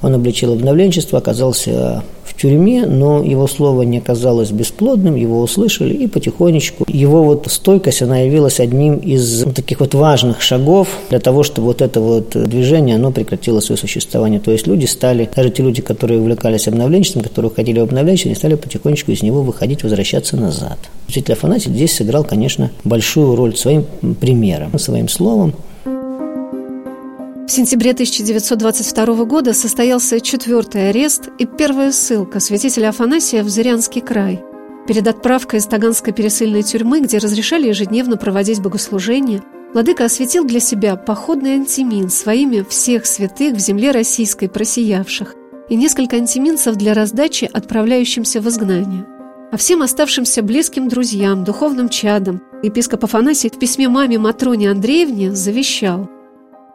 он 0.02 0.14
обличил 0.14 0.52
обновленчество, 0.52 1.18
оказался 1.18 2.02
в 2.34 2.40
тюрьме, 2.40 2.86
но 2.86 3.22
его 3.22 3.46
слово 3.46 3.82
не 3.82 3.98
оказалось 3.98 4.50
бесплодным, 4.50 5.14
его 5.14 5.40
услышали, 5.40 5.94
и 5.94 6.06
потихонечку 6.06 6.84
его 6.88 7.22
вот 7.22 7.46
стойкость, 7.48 8.02
она 8.02 8.18
явилась 8.18 8.60
одним 8.60 8.96
из 8.96 9.44
таких 9.54 9.80
вот 9.80 9.94
важных 9.94 10.40
шагов 10.40 10.88
для 11.10 11.20
того, 11.20 11.42
чтобы 11.42 11.68
вот 11.68 11.82
это 11.82 12.00
вот 12.00 12.30
движение, 12.30 12.96
оно 12.96 13.12
прекратило 13.12 13.60
свое 13.60 13.78
существование. 13.78 14.40
То 14.40 14.50
есть 14.50 14.66
люди 14.66 14.86
стали, 14.86 15.28
даже 15.34 15.50
те 15.50 15.62
люди, 15.62 15.82
которые 15.82 16.20
увлекались 16.20 16.66
обновленчеством, 16.68 17.22
которые 17.22 17.50
уходили 17.50 17.78
в 17.80 17.84
обновленчество, 17.84 18.30
они 18.30 18.36
стали 18.36 18.54
потихонечку 18.54 19.12
из 19.12 19.22
него 19.22 19.42
выходить, 19.42 19.82
возвращаться 19.82 20.36
назад. 20.36 20.78
Учитель 21.08 21.34
Афанасий 21.34 21.70
здесь 21.70 21.92
сыграл, 21.92 22.24
конечно, 22.24 22.70
большую 22.82 23.36
роль 23.36 23.56
своим 23.56 23.84
примером, 24.20 24.78
своим 24.78 25.08
словом. 25.08 25.54
В 27.46 27.50
сентябре 27.50 27.90
1922 27.90 29.24
года 29.26 29.52
состоялся 29.52 30.18
четвертый 30.18 30.88
арест 30.88 31.28
и 31.38 31.44
первая 31.44 31.92
ссылка 31.92 32.40
святителя 32.40 32.88
Афанасия 32.88 33.42
в 33.42 33.50
Зырянский 33.50 34.00
край. 34.00 34.42
Перед 34.88 35.06
отправкой 35.06 35.58
из 35.58 35.66
Таганской 35.66 36.14
пересыльной 36.14 36.62
тюрьмы, 36.62 37.02
где 37.02 37.18
разрешали 37.18 37.68
ежедневно 37.68 38.16
проводить 38.16 38.62
богослужения, 38.62 39.42
Владыка 39.74 40.06
осветил 40.06 40.44
для 40.44 40.58
себя 40.58 40.96
походный 40.96 41.56
антимин 41.56 42.08
своими 42.08 42.64
всех 42.66 43.04
святых 43.04 43.56
в 43.56 43.58
земле 43.58 43.90
российской 43.90 44.48
просиявших 44.48 45.34
и 45.68 45.76
несколько 45.76 46.16
антиминцев 46.16 46.76
для 46.76 46.94
раздачи 46.94 47.50
отправляющимся 47.52 48.40
в 48.40 48.48
изгнание. 48.48 49.04
А 49.52 49.58
всем 49.58 49.82
оставшимся 49.82 50.42
близким 50.42 50.88
друзьям, 50.88 51.44
духовным 51.44 51.90
чадам, 51.90 52.40
епископ 52.62 53.04
Афанасий 53.04 53.50
в 53.50 53.58
письме 53.58 53.90
маме 53.90 54.18
Матроне 54.18 54.70
Андреевне 54.70 55.30
завещал– 55.32 56.08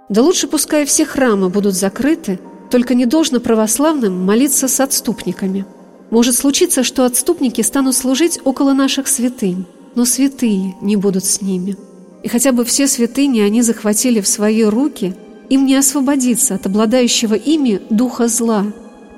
да 0.10 0.24
лучше 0.24 0.48
пускай 0.48 0.86
все 0.86 1.06
храмы 1.06 1.50
будут 1.50 1.76
закрыты, 1.76 2.40
только 2.72 2.96
не 2.96 3.06
должно 3.06 3.40
православным 3.40 4.26
молиться 4.26 4.68
с 4.68 4.80
отступниками. 4.80 5.66
Может 6.10 6.36
случиться, 6.36 6.84
что 6.84 7.06
отступники 7.06 7.62
станут 7.62 7.96
служить 7.96 8.40
около 8.44 8.74
наших 8.74 9.08
святынь, 9.08 9.66
но 9.96 10.06
святые 10.06 10.76
не 10.82 10.96
будут 10.96 11.26
с 11.26 11.42
ними. 11.42 11.78
И 12.24 12.28
хотя 12.28 12.52
бы 12.52 12.66
все 12.66 12.88
святыни 12.88 13.42
они 13.42 13.62
захватили 13.62 14.20
в 14.20 14.28
свои 14.28 14.64
руки, 14.64 15.16
им 15.50 15.66
не 15.66 15.76
освободиться 15.76 16.56
от 16.56 16.66
обладающего 16.66 17.36
ими 17.36 17.82
духа 17.90 18.28
зла. 18.28 18.66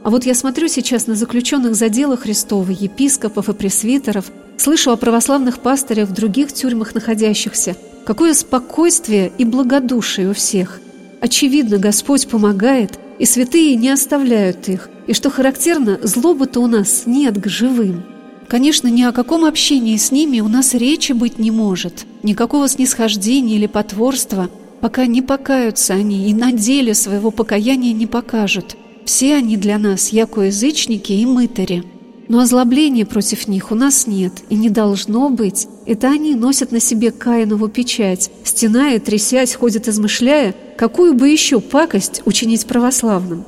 А 0.03 0.09
вот 0.09 0.25
я 0.25 0.33
смотрю 0.33 0.67
сейчас 0.67 1.07
на 1.07 1.15
заключенных 1.15 1.75
за 1.75 1.89
дело 1.89 2.17
Христова, 2.17 2.71
епископов 2.71 3.49
и 3.49 3.53
пресвитеров, 3.53 4.31
слышу 4.61 4.91
о 4.91 4.97
православных 4.97 5.59
пастырях 5.59 6.09
в 6.09 6.13
других 6.13 6.53
тюрьмах 6.53 6.95
находящихся– 6.95 7.75
Какое 8.03 8.33
спокойствие 8.33 9.31
и 9.37 9.45
благодушие 9.45 10.29
у 10.29 10.33
всех. 10.33 10.81
Очевидно, 11.19 11.77
Господь 11.77 12.27
помогает, 12.27 12.99
и 13.19 13.25
святые 13.25 13.75
не 13.75 13.89
оставляют 13.89 14.67
их. 14.69 14.89
И 15.05 15.13
что 15.13 15.29
характерно, 15.29 15.99
злобы-то 16.01 16.59
у 16.59 16.67
нас 16.67 17.03
нет 17.05 17.39
к 17.39 17.47
живым. 17.47 18.03
Конечно, 18.47 18.87
ни 18.87 19.03
о 19.03 19.11
каком 19.11 19.45
общении 19.45 19.95
с 19.97 20.11
ними 20.11 20.39
у 20.39 20.47
нас 20.47 20.73
речи 20.73 21.11
быть 21.11 21.37
не 21.37 21.51
может. 21.51 22.05
Никакого 22.23 22.67
снисхождения 22.67 23.55
или 23.55 23.67
потворства, 23.67 24.49
пока 24.81 25.05
не 25.05 25.21
покаются 25.21 25.93
они 25.93 26.29
и 26.29 26.33
на 26.33 26.51
деле 26.51 26.95
своего 26.95 27.29
покаяния 27.29 27.93
не 27.93 28.07
покажут. 28.07 28.75
Все 29.05 29.35
они 29.35 29.57
для 29.57 29.77
нас 29.77 30.09
якоязычники 30.09 31.13
и 31.13 31.25
мытари. 31.25 31.83
Но 32.31 32.39
озлобления 32.39 33.05
против 33.05 33.49
них 33.49 33.71
у 33.71 33.75
нас 33.75 34.07
нет 34.07 34.31
и 34.47 34.55
не 34.55 34.69
должно 34.69 35.29
быть. 35.29 35.67
Это 35.85 36.07
они 36.07 36.33
носят 36.33 36.71
на 36.71 36.79
себе 36.79 37.11
Каинову 37.11 37.67
печать, 37.67 38.31
стеная, 38.45 39.01
трясясь, 39.01 39.53
ходят 39.53 39.89
измышляя, 39.89 40.55
какую 40.77 41.13
бы 41.13 41.27
еще 41.27 41.59
пакость 41.59 42.21
учинить 42.23 42.65
православным. 42.65 43.43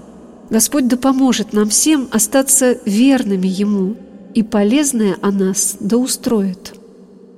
Господь 0.50 0.90
да 0.90 0.98
поможет 0.98 1.54
нам 1.54 1.70
всем 1.70 2.10
остаться 2.12 2.78
верными 2.84 3.48
Ему, 3.48 3.96
и 4.34 4.44
полезное 4.44 5.16
о 5.22 5.32
нас 5.32 5.78
да 5.80 5.96
устроит. 5.96 6.74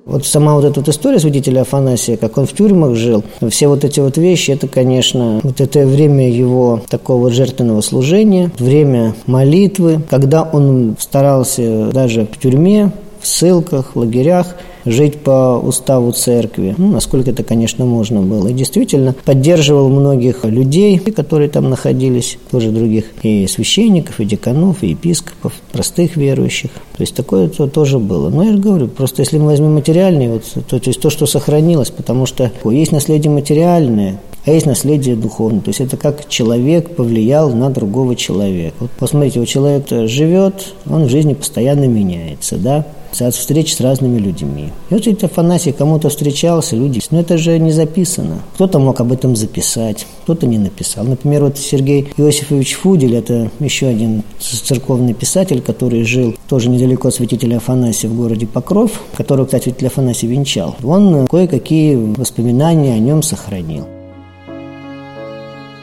Вот 0.06 0.24
сама 0.24 0.54
вот 0.54 0.64
эта 0.64 0.80
вот 0.82 0.90
история 0.90 1.20
святителя 1.20 1.62
Афанасия, 1.62 2.16
как 2.16 2.38
он 2.38 2.46
в 2.46 2.54
тюрьмах 2.54 2.96
жил, 2.96 3.24
все 3.50 3.68
вот 3.68 3.84
эти 3.84 4.00
вот 4.00 4.18
вещи, 4.18 4.52
это, 4.52 4.68
конечно, 4.68 5.40
вот 5.42 5.60
это 5.60 5.88
время 5.88 6.30
его 6.30 6.82
такого 6.90 7.32
жертвенного 7.32 7.82
служения, 7.82 8.52
время 8.60 9.16
молитвы, 9.26 10.02
когда 10.08 10.44
он 10.44 10.96
старался 11.00 11.88
даже 11.92 12.28
в 12.28 12.40
тюрьме, 12.40 12.92
в 13.20 13.28
ссылках, 13.28 13.96
в 13.96 14.00
лагерях– 14.00 14.56
жить 14.86 15.18
по 15.20 15.60
уставу 15.62 16.12
церкви, 16.12 16.76
ну, 16.78 16.92
насколько 16.92 17.32
это, 17.32 17.44
конечно, 17.44 17.86
можно 17.86 18.22
было. 18.22 18.48
И 18.48 18.54
действительно 18.54 19.16
поддерживал 19.26 19.90
многих 19.90 20.46
людей, 20.46 20.98
которые 21.00 21.50
там 21.50 21.70
находились, 21.70 22.38
тоже 22.52 22.72
других, 22.72 23.06
и 23.24 23.48
священников, 23.48 24.20
и 24.20 24.26
деканов, 24.26 24.84
и 24.84 24.90
епископов, 24.90 25.54
простых 25.72 26.16
верующих. 26.18 26.72
То 26.72 27.02
есть 27.02 27.16
такое 27.16 27.50
то, 27.50 27.68
тоже 27.68 28.00
было. 28.00 28.30
Но 28.30 28.44
я 28.44 28.52
же 28.52 28.60
говорю, 28.60 28.88
просто 28.88 29.22
если 29.22 29.38
мы 29.38 29.48
возьмем 29.48 29.74
материальные, 29.74 30.34
вот, 30.34 30.44
то, 30.68 30.80
то 30.80 30.90
есть 30.90 31.00
то, 31.00 31.10
что 31.10 31.26
сохранилось, 31.26 31.90
потому 31.90 32.26
что 32.26 32.52
есть 32.64 32.92
наследие 32.92 33.32
материальное, 33.32 34.20
а 34.46 34.52
есть 34.52 34.66
наследие 34.66 35.16
духовное. 35.16 35.62
То 35.62 35.70
есть 35.70 35.82
это 35.82 35.98
как 35.98 36.30
человек 36.30 36.96
повлиял 36.96 37.50
на 37.50 37.70
другого 37.70 38.16
человека. 38.16 38.76
Вот 38.80 38.92
посмотрите, 38.92 39.40
вот 39.40 39.48
человек 39.48 39.88
живет, 40.08 40.74
он 40.88 41.06
в 41.06 41.10
жизни 41.10 41.34
постоянно 41.34 41.86
меняется, 41.86 42.58
да, 42.58 42.86
от 43.22 43.36
встреч 43.36 43.76
с 43.76 43.82
разными 43.82 44.20
людьми. 44.20 44.72
И 44.90 44.94
вот 44.94 45.08
эти 45.08 45.26
Афанасий 45.26 45.72
кому-то 45.72 46.10
встречался, 46.10 46.76
люди, 46.76 47.02
но 47.12 47.20
это 47.20 47.38
же 47.38 47.58
не 47.60 47.72
записано. 47.72 48.40
Кто-то 48.56 48.80
мог 48.80 49.00
об 49.00 49.12
этом 49.12 49.36
записать, 49.36 50.06
кто-то 50.24 50.48
не 50.48 50.58
написал. 50.58 51.06
Например, 51.06 51.44
вот 51.44 51.58
Сергей 51.58 52.08
Иосифович 52.18 52.76
Фудель, 52.76 53.16
это 53.16 53.50
еще 53.60 53.88
один 53.88 54.24
церковный 54.40 55.14
писатель, 55.14 55.62
который 55.62 56.04
жил 56.04 56.36
тоже 56.48 56.70
недалеко 56.70 57.10
от 57.10 57.16
святителя 57.16 57.58
Афанасия 57.58 58.10
в 58.10 58.16
городе 58.16 58.48
Покров, 58.48 59.02
которого, 59.16 59.46
кстати, 59.46 59.66
святитель 59.66 59.88
Афанасий 59.88 60.28
венчал. 60.28 60.76
Он 60.84 61.28
кое-какие 61.28 61.96
воспоминания 61.96 62.94
о 62.94 63.00
нем 63.00 63.24
сохранил. 63.24 63.88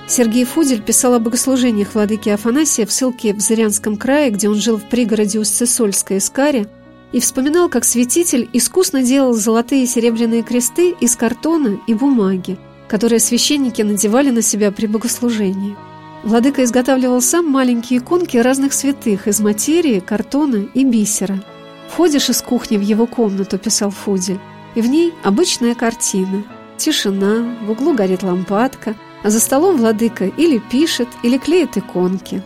Сергей 0.08 0.44
Фудель 0.44 0.82
писал 0.82 1.14
о 1.14 1.20
богослужениях 1.20 1.94
владыки 1.94 2.28
Афанасия 2.28 2.84
в 2.84 2.92
ссылке 2.92 3.32
в 3.32 3.40
Зырянском 3.40 3.96
крае, 3.96 4.30
где 4.30 4.48
он 4.48 4.56
жил 4.56 4.76
в 4.76 4.82
пригороде 4.82 5.38
Устцесольской 5.38 6.18
Искаре, 6.18 6.66
и 7.12 7.20
вспоминал, 7.20 7.68
как 7.68 7.84
святитель 7.84 8.48
искусно 8.52 9.02
делал 9.02 9.34
золотые 9.34 9.84
и 9.84 9.86
серебряные 9.86 10.42
кресты 10.42 10.90
из 11.00 11.16
картона 11.16 11.78
и 11.86 11.94
бумаги, 11.94 12.58
которые 12.88 13.20
священники 13.20 13.82
надевали 13.82 14.30
на 14.30 14.42
себя 14.42 14.72
при 14.72 14.86
богослужении. 14.86 15.76
Владыка 16.24 16.64
изготавливал 16.64 17.20
сам 17.20 17.46
маленькие 17.46 17.98
иконки 17.98 18.36
разных 18.36 18.72
святых 18.72 19.28
из 19.28 19.40
материи, 19.40 20.00
картона 20.00 20.66
и 20.74 20.84
бисера. 20.84 21.42
«Входишь 21.88 22.30
из 22.30 22.40
кухни 22.40 22.76
в 22.76 22.82
его 22.82 23.06
комнату»,– 23.06 23.58
писал 23.58 23.90
Фудель,– 23.90 24.38
и 24.74 24.80
в 24.80 24.86
ней 24.86 25.12
обычная 25.22 25.74
картина. 25.74 26.44
Тишина, 26.78 27.56
в 27.66 27.70
углу 27.70 27.92
горит 27.92 28.22
лампадка– 28.22 28.94
а 29.22 29.30
за 29.30 29.40
столом 29.40 29.76
владыка 29.76 30.26
или 30.26 30.58
пишет, 30.58 31.08
или 31.22 31.38
клеит 31.38 31.76
иконки. 31.76 32.42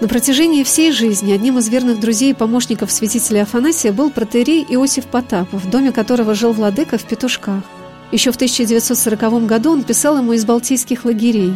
На 0.00 0.08
протяжении 0.08 0.64
всей 0.64 0.90
жизни 0.90 1.32
одним 1.32 1.58
из 1.58 1.68
верных 1.68 2.00
друзей 2.00 2.32
и 2.32 2.34
помощников 2.34 2.90
святителя 2.90 3.42
Афанасия 3.42 3.92
был 3.92 4.10
протерей 4.10 4.66
Иосиф 4.68 5.06
Потапов, 5.06 5.64
в 5.64 5.70
доме 5.70 5.92
которого 5.92 6.34
жил 6.34 6.52
владыка 6.52 6.98
в 6.98 7.04
Петушках. 7.04 7.62
Еще 8.10 8.32
в 8.32 8.36
1940 8.36 9.46
году 9.46 9.70
он 9.72 9.84
писал 9.84 10.18
ему 10.18 10.32
из 10.32 10.44
балтийских 10.44 11.04
лагерей. 11.04 11.54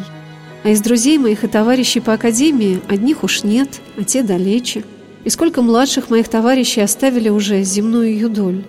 А 0.63 0.71
из 0.71 0.81
друзей 0.81 1.19
моих 1.19 1.43
и 1.45 1.49
товарищей 1.49 2.01
по 2.01 2.13
академии 2.13 2.81
одних 2.89 3.25
уж 3.25 3.43
нет, 3.43 3.81
а 3.97 4.05
те 4.05 4.23
далече. 4.23 4.85
И 5.25 5.31
сколько 5.31 5.61
младших 5.61 6.09
моих 6.09 6.29
товарищей 6.29 6.81
оставили 6.81 7.29
уже 7.29 7.63
земную 7.65 8.17
юдоль. 8.17 8.65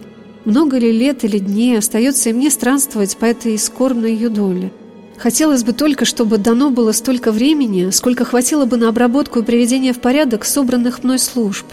Много 0.46 0.80
ли 0.80 0.92
лет 0.92 1.24
или 1.24 1.38
дней 1.38 1.78
остается 1.78 2.32
и 2.32 2.34
мне 2.34 2.50
странствовать 2.50 3.18
по 3.18 3.26
этой 3.26 3.58
скорбной 3.58 4.16
юдоле– 4.16 4.72
Хотелось 5.20 5.66
бы 5.66 5.74
только, 5.74 6.06
чтобы 6.06 6.38
дано 6.38 6.70
было 6.70 6.94
столько 6.94 7.34
времени, 7.34 7.90
сколько 7.90 8.24
хватило 8.24 8.64
бы 8.64 8.78
на 8.78 8.88
обработку 8.88 9.40
и 9.40 9.44
приведение 9.44 9.92
в 9.92 10.00
порядок 10.00 10.46
собранных 10.46 11.04
мной 11.04 11.20
служб, 11.20 11.66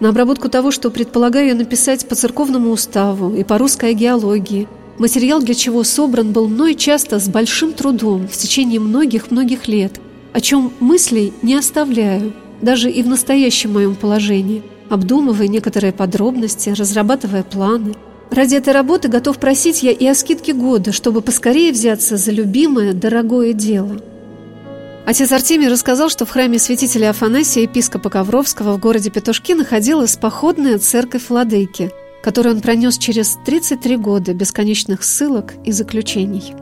на 0.00 0.08
обработку 0.08 0.48
того, 0.48 0.72
что 0.72 0.90
предполагаю 0.90 1.56
написать 1.56 2.08
по 2.08 2.16
церковному 2.16 2.70
уставу 2.70 3.32
и 3.36 3.44
по 3.44 3.56
русской 3.56 3.94
геологии, 3.94 4.66
материал 4.98 5.40
для 5.40 5.54
чего 5.54 5.84
собран 5.84 6.32
был 6.32 6.48
мной 6.48 6.74
часто 6.74 7.20
с 7.20 7.28
большим 7.28 7.72
трудом 7.72 8.26
в 8.26 8.32
течение 8.32 8.80
многих-многих 8.80 9.68
лет, 9.68 10.00
о 10.32 10.40
чем 10.40 10.72
мыслей 10.80 11.32
не 11.42 11.54
оставляю, 11.54 12.32
даже 12.62 12.90
и 12.90 13.04
в 13.04 13.06
настоящем 13.06 13.74
моем 13.74 13.94
положении, 13.94 14.64
обдумывая 14.90 15.46
некоторые 15.46 15.92
подробности, 15.92 16.70
разрабатывая 16.70 17.44
планы– 17.44 17.94
Ради 18.30 18.56
этой 18.56 18.72
работы 18.72 19.08
готов 19.08 19.38
просить 19.38 19.82
я 19.82 19.90
и 19.90 20.06
о 20.06 20.14
скидке 20.14 20.52
года, 20.52 20.92
чтобы 20.92 21.22
поскорее 21.22 21.72
взяться 21.72 22.16
за 22.16 22.30
любимое, 22.30 22.92
дорогое 22.92 23.52
дело. 23.52 24.00
Отец 25.06 25.32
Артемий 25.32 25.68
рассказал, 25.68 26.10
что 26.10 26.26
в 26.26 26.30
храме 26.30 26.58
святителя 26.58 27.10
Афанасия 27.10 27.62
епископа 27.62 28.10
Ковровского 28.10 28.74
в 28.74 28.78
городе 28.78 29.10
Петушки 29.10 29.54
находилась 29.54 30.16
походная 30.16 30.78
церковь 30.78 31.30
Владыки, 31.30 31.90
которую 32.22 32.56
он 32.56 32.60
пронес 32.60 32.98
через 32.98 33.38
33 33.46 33.96
года 33.96 34.34
бесконечных 34.34 35.02
ссылок 35.02 35.54
и 35.64 35.72
заключений. 35.72 36.54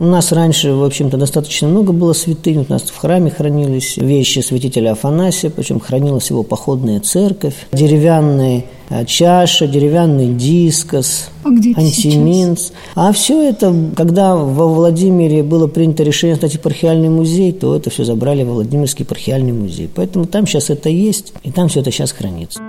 У 0.00 0.04
нас 0.04 0.30
раньше, 0.30 0.72
в 0.72 0.84
общем-то, 0.84 1.16
достаточно 1.16 1.66
много 1.66 1.92
было 1.92 2.12
святынь. 2.12 2.64
У 2.68 2.72
нас 2.72 2.82
в 2.82 2.96
храме 2.96 3.30
хранились 3.30 3.96
вещи 3.96 4.38
святителя 4.38 4.92
Афанасия, 4.92 5.50
причем 5.50 5.80
хранилась 5.80 6.30
его 6.30 6.44
походная 6.44 7.00
церковь, 7.00 7.54
деревянные 7.72 8.66
а, 8.90 9.04
чаша, 9.04 9.66
деревянный 9.66 10.28
дискос, 10.32 11.30
а 11.44 11.48
антиминц. 11.48 12.70
А 12.94 13.12
все 13.12 13.42
это, 13.42 13.74
когда 13.96 14.36
во 14.36 14.68
Владимире 14.68 15.42
было 15.42 15.66
принято 15.66 16.04
решение 16.04 16.36
стать 16.36 16.54
епархиальный 16.54 17.08
музей, 17.08 17.50
то 17.52 17.74
это 17.74 17.90
все 17.90 18.04
забрали 18.04 18.44
в 18.44 18.50
Владимирский 18.50 19.04
епархиальный 19.04 19.52
музей. 19.52 19.90
Поэтому 19.92 20.26
там 20.26 20.46
сейчас 20.46 20.70
это 20.70 20.88
есть, 20.88 21.32
и 21.42 21.50
там 21.50 21.68
все 21.68 21.80
это 21.80 21.90
сейчас 21.90 22.12
хранится. 22.12 22.60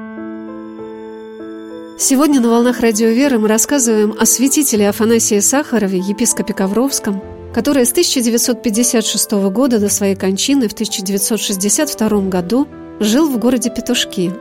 Сегодня 2.02 2.40
на 2.40 2.48
«Волнах 2.48 2.80
Радио 2.80 3.10
Веры» 3.10 3.40
мы 3.40 3.50
рассказываем 3.50 4.16
о 4.18 4.26
святителе 4.26 4.88
Афанасии 4.88 5.42
Сахарове, 5.42 6.00
епископе 6.00 6.54
Ковровском, 6.54 7.22
который 7.54 7.86
с 7.86 7.92
1956 7.92 9.32
года 9.52 9.80
до 9.80 9.90
своей 9.90 10.16
кончины 10.16 10.70
в 10.70 10.72
1962 10.72 12.30
году 12.30 12.70
жил 13.02 13.28
в 13.28 13.38
городе 13.38 13.70
Петушки. 13.70 14.32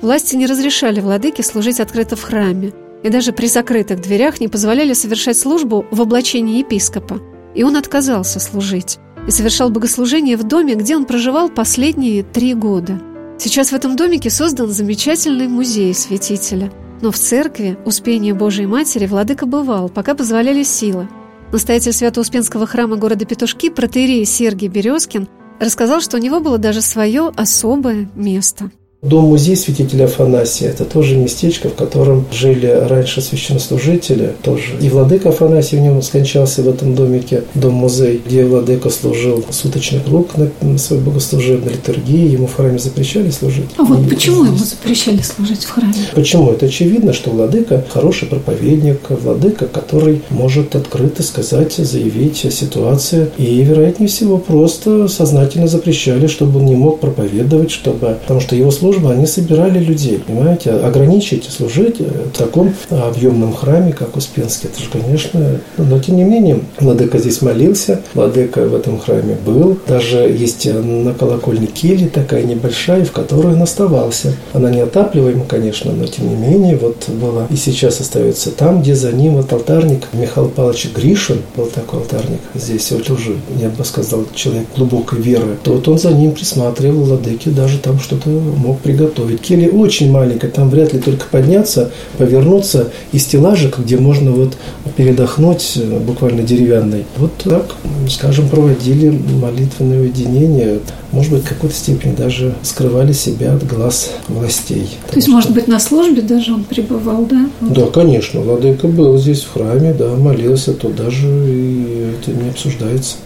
Власти 0.00 0.36
не 0.36 0.46
разрешали 0.46 1.00
владыке 1.00 1.42
служить 1.42 1.80
открыто 1.80 2.16
в 2.16 2.22
храме, 2.22 2.72
и 3.02 3.10
даже 3.10 3.32
при 3.34 3.46
закрытых 3.46 4.00
дверях 4.00 4.40
не 4.40 4.48
позволяли 4.48 4.94
совершать 4.94 5.36
службу 5.36 5.84
в 5.90 6.00
облачении 6.00 6.60
епископа. 6.60 7.20
И 7.54 7.62
он 7.62 7.76
отказался 7.76 8.40
служить 8.40 8.96
и 9.28 9.30
совершал 9.30 9.68
богослужение 9.68 10.38
в 10.38 10.44
доме, 10.44 10.76
где 10.76 10.96
он 10.96 11.04
проживал 11.04 11.50
последние 11.50 12.22
три 12.22 12.54
года– 12.54 13.02
Сейчас 13.40 13.72
в 13.72 13.74
этом 13.74 13.96
домике 13.96 14.28
создан 14.28 14.68
замечательный 14.68 15.48
музей 15.48 15.94
святителя. 15.94 16.70
Но 17.00 17.10
в 17.10 17.16
церкви 17.16 17.78
Успения 17.86 18.34
Божией 18.34 18.66
Матери 18.66 19.06
владыка 19.06 19.46
бывал, 19.46 19.88
пока 19.88 20.14
позволяли 20.14 20.62
силы. 20.62 21.08
Настоятель 21.50 21.94
Свято-Успенского 21.94 22.66
храма 22.66 22.96
города 22.96 23.24
Петушки, 23.24 23.70
протеерей 23.70 24.26
Сергий 24.26 24.68
Березкин, 24.68 25.26
рассказал, 25.58 26.02
что 26.02 26.18
у 26.18 26.20
него 26.20 26.40
было 26.40 26.58
даже 26.58 26.82
свое 26.82 27.32
особое 27.34 28.10
место– 28.14 28.70
Дом-музей 29.02 29.56
святителя 29.56 30.04
Афанасия– 30.04 30.68
это 30.70 30.84
тоже 30.84 31.16
местечко, 31.16 31.70
в 31.70 31.74
котором 31.74 32.26
жили 32.30 32.66
раньше 32.66 33.22
священнослужители 33.22 34.34
тоже. 34.42 34.76
И 34.78 34.90
владыка 34.90 35.30
Афанасий 35.30 35.78
в 35.78 35.80
нем 35.80 36.02
скончался 36.02 36.60
в 36.60 36.68
этом 36.68 36.94
домике, 36.94 37.44
дом-музей, 37.54 38.20
где 38.24 38.44
владыка 38.44 38.90
служил 38.90 39.42
суточный 39.48 40.00
круг 40.00 40.32
на 40.36 40.76
свой 40.76 40.98
богослужебной 40.98 41.72
литургии, 41.72 42.30
ему 42.30 42.46
в 42.46 42.54
храме 42.54 42.78
запрещали 42.78 43.30
служить. 43.30 43.70
А 43.78 43.84
вот 43.84 44.00
и 44.00 44.10
почему 44.10 44.44
ему 44.44 44.58
запрещали 44.58 45.22
служить 45.22 45.64
в 45.64 45.70
храме? 45.70 45.94
Почему? 46.14 46.50
Это 46.50 46.66
очевидно, 46.66 47.14
что 47.14 47.30
владыка 47.30 47.82
хороший 47.88 48.28
проповедник, 48.28 48.98
владыка, 49.08 49.66
который 49.66 50.20
может 50.28 50.76
открыто 50.76 51.22
сказать, 51.22 51.72
заявить 51.72 52.44
о 52.44 52.50
ситуации. 52.50 53.30
И, 53.38 53.62
вероятнее 53.62 54.10
всего, 54.10 54.36
просто 54.36 55.08
сознательно 55.08 55.68
запрещали, 55.68 56.26
чтобы 56.26 56.58
он 56.58 56.66
не 56.66 56.76
мог 56.76 57.00
проповедовать, 57.00 57.70
чтобы... 57.70 58.18
потому 58.20 58.40
что 58.40 58.54
его 58.54 58.70
служба 58.70 58.89
службы, 58.90 59.12
они 59.12 59.26
собирали 59.26 59.78
людей, 59.78 60.18
понимаете, 60.18 60.72
ограничить 60.72 61.44
служить 61.44 62.00
в 62.00 62.36
таком 62.36 62.74
объемном 62.90 63.54
храме, 63.54 63.92
как 63.92 64.16
Успенский, 64.16 64.68
это 64.68 64.80
же, 64.80 64.88
конечно, 64.90 65.60
но 65.78 65.98
тем 66.00 66.16
не 66.16 66.24
менее, 66.24 66.60
Владыка 66.78 67.18
здесь 67.18 67.40
молился, 67.42 68.00
Владыка 68.14 68.62
в 68.62 68.74
этом 68.74 68.98
храме 68.98 69.36
был, 69.46 69.78
даже 69.86 70.18
есть 70.18 70.66
на 70.66 71.14
колокольне 71.14 71.66
келья 71.66 72.08
такая 72.08 72.42
небольшая, 72.42 73.04
в 73.04 73.12
которой 73.12 73.54
он 73.54 73.62
оставался. 73.62 74.34
Она 74.52 74.70
не 74.70 74.80
отапливаема, 74.80 75.44
конечно, 75.44 75.92
но 75.92 76.06
тем 76.06 76.28
не 76.28 76.34
менее, 76.34 76.76
вот 76.76 77.08
была. 77.08 77.46
И 77.50 77.56
сейчас 77.56 78.00
остается 78.00 78.50
там, 78.50 78.82
где 78.82 78.94
за 78.94 79.12
ним 79.12 79.36
вот 79.36 79.52
алтарник. 79.52 80.06
Михаил 80.12 80.48
Павлович 80.48 80.90
Гришин, 80.94 81.42
был 81.56 81.66
такой 81.66 82.00
алтарник, 82.00 82.40
здесь 82.54 82.90
вот 82.90 83.08
уже, 83.10 83.36
я 83.60 83.68
бы 83.68 83.84
сказал, 83.84 84.24
человек 84.34 84.66
глубокой 84.76 85.20
веры, 85.20 85.56
то 85.62 85.74
вот 85.74 85.86
он 85.86 85.98
за 85.98 86.10
ним 86.10 86.32
присматривал, 86.32 87.04
Владыки 87.04 87.48
даже 87.48 87.78
там 87.78 88.00
что-то 88.00 88.28
мог 88.28 88.79
приготовить. 88.82 89.40
Келья 89.40 89.68
очень 89.70 90.10
маленькая, 90.10 90.50
там 90.50 90.70
вряд 90.70 90.92
ли 90.92 91.00
только 91.00 91.26
подняться, 91.30 91.90
повернуться 92.18 92.88
и 93.12 93.18
стеллажик, 93.18 93.78
где 93.78 93.96
можно 93.96 94.30
вот 94.30 94.56
передохнуть, 94.96 95.72
э, 95.76 95.98
буквально 95.98 96.42
деревянный. 96.42 97.04
Вот 97.16 97.32
так, 97.36 97.76
скажем, 98.08 98.48
проводили 98.48 99.08
молитвенное 99.40 100.00
уединение. 100.00 100.80
Может 101.12 101.32
быть, 101.32 101.44
в 101.44 101.48
какой-то 101.48 101.74
степени 101.74 102.14
даже 102.14 102.54
скрывали 102.62 103.12
себя 103.12 103.54
от 103.54 103.66
глаз 103.66 104.10
властей. 104.28 104.88
То 105.08 105.16
есть, 105.16 105.26
что... 105.26 105.34
может 105.34 105.52
быть, 105.52 105.66
на 105.66 105.80
службе 105.80 106.22
даже 106.22 106.54
он 106.54 106.64
пребывал, 106.64 107.26
да? 107.26 107.48
Да, 107.60 107.86
конечно. 107.86 108.40
Владыка 108.40 108.86
был 108.86 109.16
здесь 109.18 109.42
в 109.42 109.52
храме, 109.52 109.92
да, 109.92 110.14
молился, 110.14 110.72
то 110.72 110.88
даже 110.88 111.26
и 111.26 112.14
это 112.20 112.30
не 112.30 112.48
обсуждается. 112.48 113.16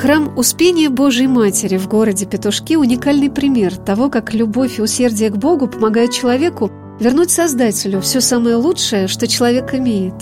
Храм 0.00 0.32
Успения 0.38 0.90
Божией 0.90 1.26
Матери 1.26 1.76
в 1.76 1.88
городе 1.88 2.24
Петушки– 2.24 2.76
уникальный 2.76 3.28
пример 3.28 3.76
того, 3.76 4.08
как 4.08 4.32
любовь 4.32 4.78
и 4.78 4.82
усердие 4.82 5.28
к 5.28 5.36
Богу 5.36 5.66
помогают 5.66 6.12
человеку 6.12 6.70
вернуть 7.00 7.32
Создателю 7.32 8.00
все 8.00 8.20
самое 8.20 8.54
лучшее, 8.54 9.08
что 9.08 9.26
человек 9.26 9.74
имеет. 9.74 10.14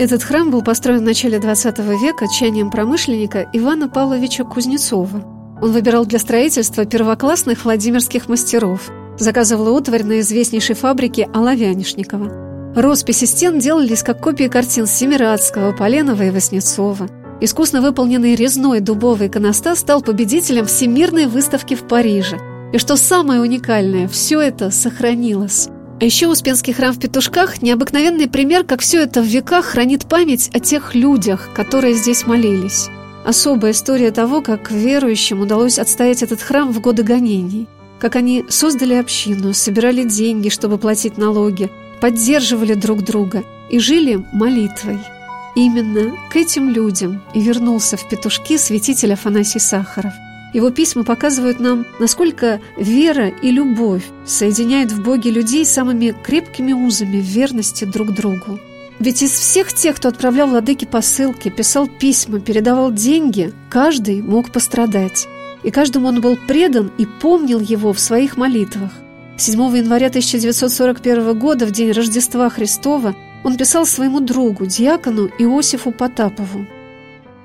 Этот 0.00 0.24
храм 0.24 0.50
был 0.50 0.62
построен 0.62 0.98
в 0.98 1.02
начале 1.02 1.38
XX 1.38 1.96
века 2.02 2.26
чаянием 2.26 2.72
промышленника 2.72 3.48
Ивана 3.52 3.88
Павловича 3.88 4.42
Кузнецова. 4.42 5.22
Он 5.62 5.70
выбирал 5.70 6.04
для 6.06 6.18
строительства 6.18 6.84
первоклассных 6.84 7.64
владимирских 7.64 8.28
мастеров, 8.28 8.90
заказывал 9.16 9.76
утварь 9.76 10.02
на 10.02 10.18
известнейшей 10.18 10.74
фабрике 10.74 11.28
Оловянишникова. 11.32 12.74
Росписи 12.74 13.26
стен 13.26 13.60
делались 13.60 14.02
как 14.02 14.20
копии 14.20 14.48
картин 14.48 14.88
Семирадского, 14.88 15.70
Поленова 15.70 16.24
и 16.24 16.30
Васнецова– 16.30 17.08
Искусно 17.42 17.80
выполненный 17.80 18.34
резной 18.34 18.80
дубовый 18.80 19.28
иконостас 19.28 19.78
стал 19.78 20.02
победителем 20.02 20.66
Всемирной 20.66 21.26
выставки 21.26 21.74
в 21.74 21.84
Париже. 21.84 22.38
И 22.74 22.78
что 22.78 22.96
самое 22.96 23.40
уникальное, 23.40 24.08
все 24.08 24.42
это 24.42 24.70
сохранилось. 24.70 25.68
А 26.00 26.04
еще 26.04 26.28
Успенский 26.28 26.74
храм 26.74 26.92
в 26.92 27.00
Петушках– 27.00 27.62
необыкновенный 27.62 28.28
пример, 28.28 28.64
как 28.64 28.80
все 28.80 29.02
это 29.02 29.22
в 29.22 29.24
веках 29.24 29.64
хранит 29.64 30.06
память 30.06 30.50
о 30.52 30.60
тех 30.60 30.94
людях, 30.94 31.48
которые 31.54 31.94
здесь 31.94 32.26
молились. 32.26 32.88
Особая 33.24 33.72
история 33.72 34.10
того, 34.10 34.42
как 34.42 34.70
верующим 34.70 35.40
удалось 35.40 35.78
отстоять 35.78 36.22
этот 36.22 36.42
храм 36.42 36.70
в 36.70 36.80
годы 36.80 37.02
гонений. 37.02 37.68
Как 37.98 38.16
они 38.16 38.44
создали 38.50 38.94
общину, 38.94 39.54
собирали 39.54 40.04
деньги, 40.04 40.50
чтобы 40.50 40.76
платить 40.76 41.16
налоги, 41.16 41.70
поддерживали 42.02 42.74
друг 42.74 43.02
друга 43.02 43.44
и 43.70 43.78
жили 43.78 44.22
молитвой– 44.32 44.98
Именно 45.56 46.16
к 46.30 46.36
этим 46.36 46.68
людям 46.68 47.22
и 47.34 47.40
вернулся 47.40 47.96
в 47.96 48.08
петушки 48.08 48.56
святитель 48.56 49.12
Афанасий 49.12 49.60
Сахаров. 49.60 50.12
Его 50.52 50.70
письма 50.70 51.04
показывают 51.04 51.60
нам, 51.60 51.86
насколько 51.98 52.60
вера 52.76 53.28
и 53.28 53.50
любовь 53.50 54.04
соединяют 54.24 54.90
в 54.90 55.02
Боге 55.02 55.30
людей 55.30 55.64
самыми 55.64 56.14
крепкими 56.24 56.72
узами 56.72 57.18
верности 57.18 57.84
друг 57.84 58.12
другу. 58.12 58.58
Ведь 58.98 59.22
из 59.22 59.30
всех 59.30 59.72
тех, 59.72 59.96
кто 59.96 60.08
отправлял 60.08 60.48
владыке 60.48 60.86
посылки, 60.86 61.48
писал 61.48 61.86
письма, 61.86 62.40
передавал 62.40 62.92
деньги, 62.92 63.52
каждый 63.70 64.22
мог 64.22 64.50
пострадать. 64.52 65.26
И 65.62 65.70
каждому 65.70 66.08
он 66.08 66.20
был 66.20 66.36
предан 66.36 66.90
и 66.98 67.06
помнил 67.06 67.60
его 67.60 67.92
в 67.92 68.00
своих 68.00 68.36
молитвах. 68.36 68.90
7 69.38 69.58
января 69.76 70.08
1941 70.08 71.38
года, 71.38 71.64
в 71.64 71.70
день 71.70 71.92
Рождества 71.92 72.50
Христова, 72.50 73.14
он 73.42 73.56
писал 73.56 73.86
своему 73.86 74.20
другу, 74.20 74.66
диакону 74.66 75.30
Иосифу 75.38 75.92
Потапову. 75.92 76.66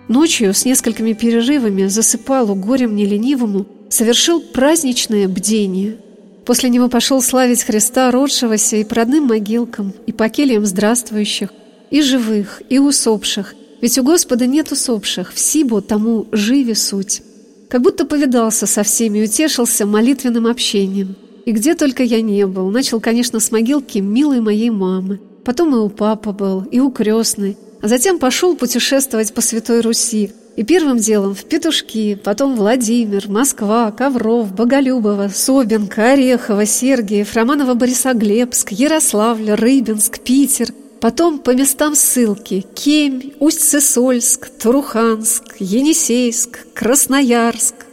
Ночью 0.07 0.53
с 0.53 0.65
несколькими 0.65 1.13
перерывами 1.13 1.87
засыпал 1.87 2.51
у 2.51 2.55
горем 2.55 2.95
неленивому, 2.95 3.65
совершил 3.89 4.39
праздничное 4.39 5.27
бдение. 5.27 5.97
После 6.45 6.69
него 6.69 6.89
пошел 6.89 7.21
славить 7.21 7.63
Христа, 7.63 8.11
родшегося 8.11 8.77
и 8.77 8.83
по 8.83 8.95
родным 8.95 9.25
могилкам, 9.25 9.93
и 10.05 10.11
по 10.11 10.29
кельям 10.29 10.65
здравствующих, 10.65 11.49
и 11.89 12.01
живых, 12.01 12.61
и 12.69 12.77
усопших. 12.77 13.55
Ведь 13.81 13.97
у 13.97 14.03
Господа 14.03 14.45
нет 14.45 14.71
усопших, 14.71 15.33
в 15.33 15.39
Сибу 15.39 15.81
тому 15.81 16.27
живи 16.31 16.75
суть. 16.75 17.23
Как 17.67 17.81
будто 17.81 18.05
повидался 18.05 18.67
со 18.67 18.83
всеми 18.83 19.23
утешился 19.23 19.87
молитвенным 19.87 20.45
общением. 20.45 21.15
И 21.45 21.51
где 21.51 21.73
только 21.73 22.03
я 22.03 22.21
не 22.21 22.45
был, 22.45 22.69
начал, 22.69 22.99
конечно, 22.99 23.39
с 23.39 23.51
могилки 23.51 23.99
милой 23.99 24.39
моей 24.39 24.69
мамы– 24.69 25.19
Потом 25.45 25.75
и 25.75 25.77
у 25.77 25.89
папы 25.89 26.31
был, 26.31 26.63
и 26.63 26.79
у 26.79 26.89
крестной. 26.89 27.55
А 27.81 27.87
затем 27.87 28.17
пошел 28.17 28.55
путешествовать 28.55 29.33
по 29.33 29.41
Святой 29.41 29.81
Руси. 29.81 30.31
И 30.55 30.63
первым 30.63 30.97
делом 30.97 31.35
в 31.35 31.43
Петушки, 31.43 32.15
потом 32.15 32.55
Владимир, 32.55 33.29
Москва, 33.29 33.91
Ковров, 33.91 34.53
Боголюбово, 34.53 35.27
Собинка, 35.27 36.13
Орехово, 36.13 36.65
Сергиев, 36.65 37.35
Романово-Борисоглебск, 37.35 38.71
Ярославль, 38.71 39.51
Рыбинск, 39.51 40.19
Питер. 40.19 40.69
Потом 40.99 41.37
по 41.39 41.53
местам 41.53 41.93
ссылки– 41.93 42.65
Кемь, 42.73 43.33
Усть-Сысольск, 43.39 44.49
Туруханск, 44.49 45.43
Енисейск, 45.59 46.65
Красноярск, 46.73 47.84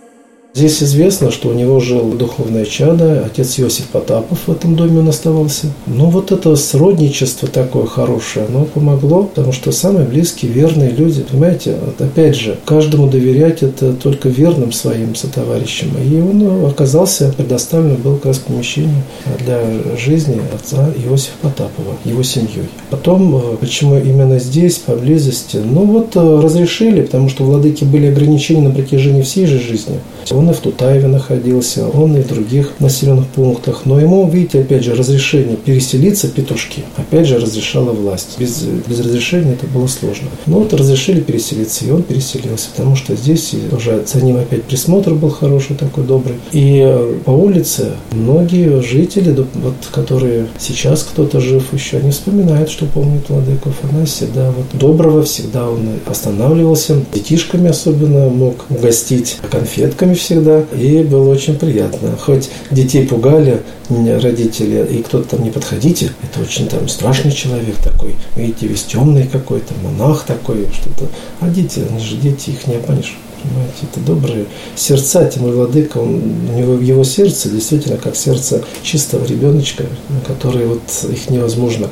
Здесь 0.55 0.83
известно, 0.83 1.31
что 1.31 1.49
у 1.49 1.55
него 1.55 1.81
жил 1.81 2.11
духовное 2.11 2.67
чадо, 2.67 3.25
отец 3.25 3.59
Иосиф 3.59 3.87
Потапов 3.87 4.39
в 4.47 4.53
этом 4.53 4.77
доме 4.77 4.99
он 4.99 5.09
оставался. 5.09 5.69
Но 5.87 6.11
вот 6.11 6.31
это 6.31 6.57
сродничество 6.57 7.49
такое 7.49 7.87
хорошее, 7.87 8.45
оно 8.47 8.67
помогло, 8.67 9.23
потому 9.23 9.53
что 9.53 9.73
самые 9.73 10.07
близкие, 10.07 10.53
верные 10.53 10.91
люди, 10.91 11.23
понимаете, 11.23 11.77
вот 11.83 11.99
опять 12.03 12.37
же, 12.37 12.59
каждому 12.67 13.09
доверять 13.09 13.63
это 13.63 13.95
только 13.95 14.29
верным 14.29 14.73
своим 14.73 15.15
сотоварищам. 15.15 15.89
И 15.97 16.21
он 16.21 16.67
оказался 16.67 17.33
предоставлен 17.35 17.97
был 17.97 18.17
как 18.17 18.27
раз 18.27 18.39
помещению 18.39 19.03
для 19.47 19.63
жизни 19.97 20.39
отца 20.55 20.91
Иосифа 21.03 21.39
Потапова, 21.41 21.97
его 22.05 22.23
семьей. 22.23 22.69
Потом, 22.91 23.35
э, 23.37 23.57
почему 23.59 23.97
именно 23.97 24.39
здесь, 24.39 24.77
поблизости, 24.77 25.57
ну 25.57 25.87
вот 25.87 26.15
э, 26.15 26.41
разрешили, 26.43 27.01
потому 27.01 27.31
что 27.31 27.45
владыки 27.45 27.85
были 27.85 28.09
ограничения 28.09 28.69
на 28.69 28.75
протяжении 28.75 29.23
всей 29.23 29.47
же 29.47 29.59
жизни. 29.59 29.99
Он 30.31 30.51
и 30.51 30.53
в 30.53 30.59
Тутаеве 30.59 31.09
находился, 31.09 31.89
он 31.89 32.17
и 32.17 32.23
в 32.23 32.29
других 32.29 32.73
населенных 32.81 33.27
пунктах. 33.29 33.83
Но 33.85 34.01
ему, 34.01 34.29
видите, 34.29 34.61
опять 34.61 34.85
же, 34.85 34.95
разрешение 34.95 35.57
переселиться 35.57 36.29
Петушки, 36.29 36.85
опять 36.97 37.27
же, 37.27 37.39
разрешала 37.39 37.91
власть. 37.91 38.37
Без, 38.39 38.63
без 38.63 39.01
разрешения 39.01 39.53
это 39.53 39.67
было 39.67 39.87
сложно. 39.87 40.29
Но 40.47 40.61
вот 40.61 40.73
разрешили 40.75 41.21
переселиться, 41.21 41.85
и 41.85 41.91
он 41.91 42.03
переселился, 42.03 42.69
потому 42.75 42.97
что 42.97 43.15
здесь 43.17 43.55
уже 43.73 44.05
за 44.07 44.21
ним 44.25 44.37
опять 44.37 44.65
присмотр 44.65 45.15
был 45.15 45.31
хороший, 45.31 45.77
такой 45.77 46.05
добрый. 46.05 46.37
И 46.53 47.21
по 47.25 47.31
улице 47.31 47.93
многие 48.13 48.83
жители, 48.83 49.35
вот, 49.55 49.75
которые 49.93 50.47
сейчас 50.59 51.03
кто-то 51.03 51.41
жив 51.41 51.73
еще, 51.73 51.99
они 51.99 52.11
вспоминают, 52.11 52.71
что 52.71 52.87
помнит 52.87 53.29
владыку 53.29 53.71
Афанасия. 53.71 54.29
Да, 54.35 54.51
вот 54.51 54.67
доброго 54.79 55.23
всегда 55.23 55.69
он 55.69 55.81
останавливался, 56.07 56.97
детишками 57.13 57.69
особенно 57.69 58.29
мог 58.29 58.67
угостить 58.71 59.39
конфетками 59.51 60.12
все 60.15 60.33
всегда, 60.35 60.65
и 60.77 61.03
было 61.03 61.31
очень 61.31 61.59
приятно. 61.59 62.17
Хоть 62.17 62.51
детей 62.71 63.07
пугали 63.07 63.63
родители, 63.89 64.87
и 64.91 65.03
кто-то 65.03 65.37
там 65.37 65.45
не 65.45 65.51
подходите, 65.51 66.11
это 66.23 66.41
очень 66.41 66.69
там 66.69 66.89
страшный 66.89 67.33
человек 67.33 67.77
такой, 67.77 68.15
видите, 68.37 68.67
весь 68.67 68.85
темный 68.85 69.27
какой-то, 69.27 69.75
монах 69.83 70.25
такой, 70.25 70.69
что-то. 70.73 71.09
А 71.41 71.49
дети, 71.49 71.83
они 71.89 72.03
же 72.03 72.17
дети, 72.17 72.51
их 72.51 72.67
не 72.67 72.77
опанишь. 72.77 73.19
Понимаете, 73.43 73.87
это 73.91 74.01
добрые 74.01 74.47
сердца, 74.77 75.31
более 75.37 75.57
Владыка, 75.57 75.99
он, 75.99 76.21
в 76.49 76.81
его 76.81 77.05
сердце 77.05 77.49
действительно 77.49 77.97
как 77.97 78.17
сердце 78.17 78.63
чистого 78.83 79.25
ребеночка, 79.27 79.85
который 80.27 80.67
вот 80.67 80.83
их 81.11 81.31
невозможно 81.31 81.89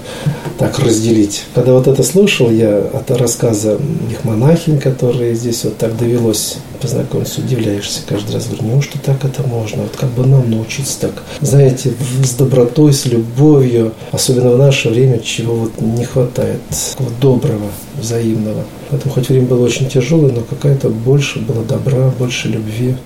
так 0.58 0.78
разделить. 0.78 1.44
Когда 1.54 1.72
вот 1.72 1.88
это 1.88 2.02
слушал 2.02 2.50
я 2.50 2.78
от 2.78 3.10
рассказа 3.10 3.78
их 4.10 4.24
монахинь, 4.24 4.78
которые 4.78 5.34
здесь 5.34 5.64
вот 5.64 5.76
так 5.78 5.96
довелось 5.96 6.58
познакомиться, 6.80 7.40
удивляешься 7.40 8.00
каждый 8.06 8.32
раз, 8.32 8.46
говорю, 8.46 8.74
неужто 8.74 8.98
так 9.04 9.24
это 9.24 9.42
можно? 9.42 9.82
Вот 9.82 9.96
как 9.96 10.10
бы 10.10 10.26
нам 10.26 10.50
научиться 10.50 11.00
так, 11.00 11.22
знаете, 11.40 11.92
с 12.24 12.34
добротой, 12.34 12.92
с 12.92 13.06
любовью, 13.06 13.92
особенно 14.12 14.50
в 14.52 14.58
наше 14.58 14.88
время, 14.88 15.18
чего 15.18 15.54
вот 15.54 15.80
не 15.80 16.04
хватает, 16.04 16.60
вот 16.98 17.12
доброго, 17.20 17.70
взаимного. 18.00 18.64
Поэтому 18.90 19.14
хоть 19.14 19.28
время 19.28 19.46
было 19.46 19.64
очень 19.64 19.88
тяжелое, 19.88 20.32
но 20.32 20.40
какая-то 20.40 20.88
больше 20.88 21.39
было 21.40 21.64
добра, 21.64 22.11
больше 22.18 22.48
любви. 22.48 22.96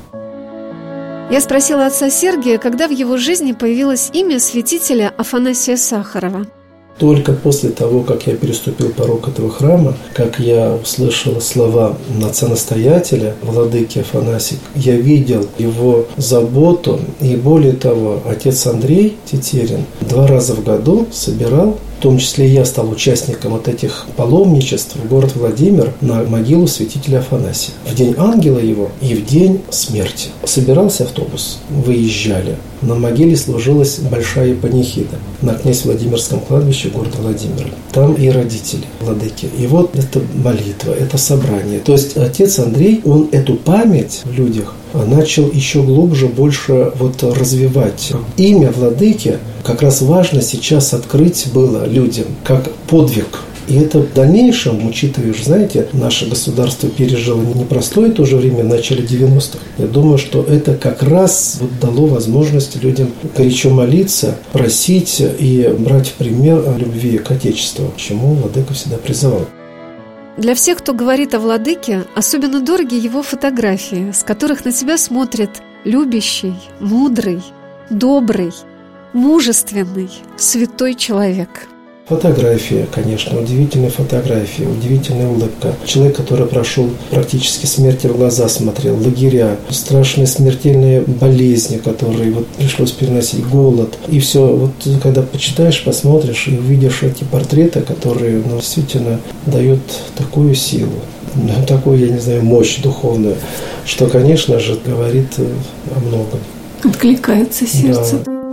Я 1.30 1.40
спросила 1.40 1.86
отца 1.86 2.10
Сергия, 2.10 2.58
когда 2.58 2.86
в 2.86 2.90
его 2.90 3.16
жизни 3.16 3.52
появилось 3.52 4.10
имя 4.12 4.38
святителя 4.38 5.12
Афанасия 5.16 5.76
Сахарова. 5.76 6.46
Только 6.98 7.32
после 7.32 7.70
того, 7.70 8.02
как 8.02 8.26
я 8.28 8.36
переступил 8.36 8.90
порог 8.90 9.26
этого 9.26 9.50
храма, 9.50 9.94
как 10.12 10.38
я 10.38 10.74
услышал 10.80 11.40
слова 11.40 11.96
отца-настоятеля, 12.24 13.34
владыки 13.42 13.98
Афанасик, 13.98 14.58
я 14.76 14.96
видел 14.96 15.44
его 15.58 16.06
заботу, 16.16 17.00
и 17.20 17.34
более 17.34 17.72
того, 17.72 18.20
отец 18.28 18.66
Андрей 18.66 19.16
Тетерин 19.24 19.86
два 20.02 20.28
раза 20.28 20.54
в 20.54 20.62
году 20.62 21.08
собирал 21.10 21.78
том 22.04 22.18
числе 22.18 22.46
я 22.46 22.66
стал 22.66 22.90
участником 22.90 23.52
вот 23.52 23.66
этих 23.66 24.04
паломничеств 24.18 24.94
в 24.94 25.08
город 25.08 25.32
Владимир 25.36 25.90
на 26.02 26.22
могилу 26.24 26.66
святителя 26.66 27.20
Афанасия. 27.20 27.72
В 27.86 27.94
день 27.94 28.14
ангела 28.18 28.58
его 28.58 28.90
и 29.00 29.14
в 29.14 29.24
день 29.24 29.62
смерти. 29.70 30.28
Собирался 30.44 31.04
автобус, 31.04 31.60
выезжали. 31.70 32.56
На 32.84 32.94
могиле 32.94 33.36
сложилась 33.36 33.98
большая 33.98 34.54
панихида 34.54 35.16
на 35.40 35.54
князь 35.54 35.84
Владимирском 35.84 36.40
кладбище 36.40 36.90
города 36.90 37.16
Владимира. 37.18 37.70
Там 37.92 38.14
и 38.14 38.28
родители 38.28 38.84
владыки. 39.00 39.48
И 39.58 39.66
вот 39.66 39.96
это 39.96 40.20
молитва, 40.34 40.92
это 40.92 41.16
собрание. 41.16 41.80
То 41.80 41.92
есть 41.92 42.16
отец 42.16 42.58
Андрей, 42.58 43.00
он 43.04 43.28
эту 43.32 43.54
память 43.54 44.20
в 44.24 44.32
людях 44.32 44.74
начал 44.92 45.50
еще 45.50 45.82
глубже, 45.82 46.26
больше 46.26 46.92
вот 46.98 47.22
развивать. 47.22 48.12
Имя 48.36 48.70
владыки 48.70 49.38
как 49.62 49.82
раз 49.82 50.02
важно 50.02 50.42
сейчас 50.42 50.92
открыть 50.92 51.48
было 51.52 51.86
людям 51.86 52.26
как 52.44 52.70
подвиг 52.88 53.40
и 53.68 53.76
это 53.76 54.00
в 54.00 54.12
дальнейшем, 54.12 54.86
учитывая, 54.86 55.32
знаете, 55.32 55.88
наше 55.92 56.28
государство 56.28 56.88
пережило 56.88 57.40
непростое 57.42 58.10
в 58.10 58.14
то 58.14 58.24
же 58.24 58.36
время, 58.36 58.64
в 58.64 58.68
начале 58.68 59.04
90-х. 59.04 59.58
Я 59.78 59.86
думаю, 59.86 60.18
что 60.18 60.42
это 60.42 60.74
как 60.74 61.02
раз 61.02 61.58
вот 61.60 61.70
дало 61.80 62.06
возможность 62.06 62.82
людям 62.82 63.10
горячо 63.36 63.70
молиться, 63.70 64.38
просить 64.52 65.20
и 65.20 65.74
брать 65.78 66.12
пример 66.12 66.64
о 66.68 66.78
любви 66.78 67.18
к 67.18 67.30
Отечеству, 67.30 67.88
к 67.88 67.96
чему 67.96 68.34
Владыка 68.34 68.74
всегда 68.74 68.96
призывал. 68.96 69.46
Для 70.36 70.54
всех, 70.54 70.78
кто 70.78 70.92
говорит 70.92 71.32
о 71.34 71.38
владыке, 71.38 72.04
особенно 72.16 72.60
дороги 72.60 72.96
его 72.96 73.22
фотографии, 73.22 74.10
с 74.12 74.24
которых 74.24 74.64
на 74.64 74.72
тебя 74.72 74.98
смотрит 74.98 75.50
любящий, 75.84 76.54
мудрый, 76.80 77.40
добрый, 77.88 78.50
мужественный, 79.12 80.10
святой 80.36 80.94
человек– 80.94 81.68
Фотография, 82.06 82.86
конечно, 82.92 83.40
удивительная 83.40 83.88
фотография, 83.88 84.66
удивительная 84.68 85.26
улыбка. 85.26 85.74
Человек, 85.86 86.16
который 86.16 86.46
прошел 86.46 86.90
практически 87.10 87.64
смерти 87.64 88.08
в 88.08 88.16
глаза 88.18 88.46
смотрел, 88.50 88.96
лагеря, 88.96 89.56
страшные 89.70 90.26
смертельные 90.26 91.00
болезни, 91.00 91.78
которые 91.78 92.30
вот 92.32 92.46
пришлось 92.48 92.90
переносить, 92.90 93.46
голод. 93.48 93.96
И 94.08 94.20
все, 94.20 94.46
вот 94.46 94.72
когда 95.02 95.22
почитаешь, 95.22 95.82
посмотришь 95.82 96.46
и 96.46 96.58
увидишь 96.58 97.02
эти 97.02 97.24
портреты, 97.24 97.80
которые 97.80 98.42
ну, 98.46 98.58
действительно 98.58 99.18
дают 99.46 99.80
такую 100.14 100.54
силу, 100.54 101.00
ну, 101.34 101.54
такую, 101.66 102.00
я 102.00 102.08
не 102.08 102.20
знаю, 102.20 102.44
мощь 102.44 102.80
духовную, 102.82 103.36
что, 103.86 104.08
конечно 104.08 104.60
же, 104.60 104.78
говорит 104.84 105.38
о 105.38 106.00
многом. 106.00 106.40
Откликается 106.82 107.66
сердце. 107.66 108.16
Да. 108.26 108.43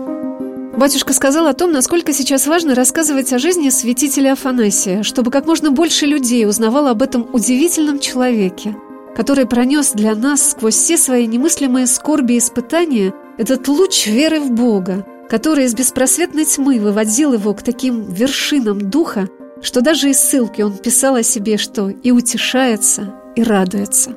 Батюшка 0.82 1.14
сказал 1.14 1.46
о 1.46 1.54
том, 1.54 1.72
насколько 1.72 2.12
сейчас 2.12 2.48
важно 2.48 2.74
рассказывать 2.74 3.32
о 3.34 3.38
жизни 3.38 3.70
святителя 3.70 4.32
Афанасия, 4.32 5.04
чтобы 5.04 5.30
как 5.30 5.46
можно 5.46 5.70
больше 5.70 6.08
людей 6.08 6.48
узнавало 6.48 6.90
об 6.90 7.04
этом 7.04 7.30
удивительном 7.32 8.00
человеке, 8.00 8.76
который 9.16 9.46
пронес 9.46 9.92
для 9.92 10.16
нас 10.16 10.50
сквозь 10.50 10.74
все 10.74 10.98
свои 10.98 11.28
немыслимые 11.28 11.86
скорби 11.86 12.34
и 12.34 12.38
испытания 12.40 13.14
этот 13.38 13.68
луч 13.68 14.08
веры 14.08 14.40
в 14.40 14.50
Бога, 14.54 15.06
который 15.30 15.66
из 15.66 15.76
беспросветной 15.76 16.46
тьмы 16.46 16.80
выводил 16.80 17.34
его 17.34 17.54
к 17.54 17.62
таким 17.62 18.12
вершинам 18.12 18.90
духа, 18.90 19.30
что 19.62 19.82
даже 19.82 20.10
из 20.10 20.18
ссылки 20.18 20.64
он 20.64 20.76
писал 20.80 21.14
о 21.14 21.22
себе, 21.22 21.58
что 21.58 21.92
и 21.92 22.10
утешается, 22.10 23.14
и 23.36 23.44
радуется. 23.44 24.16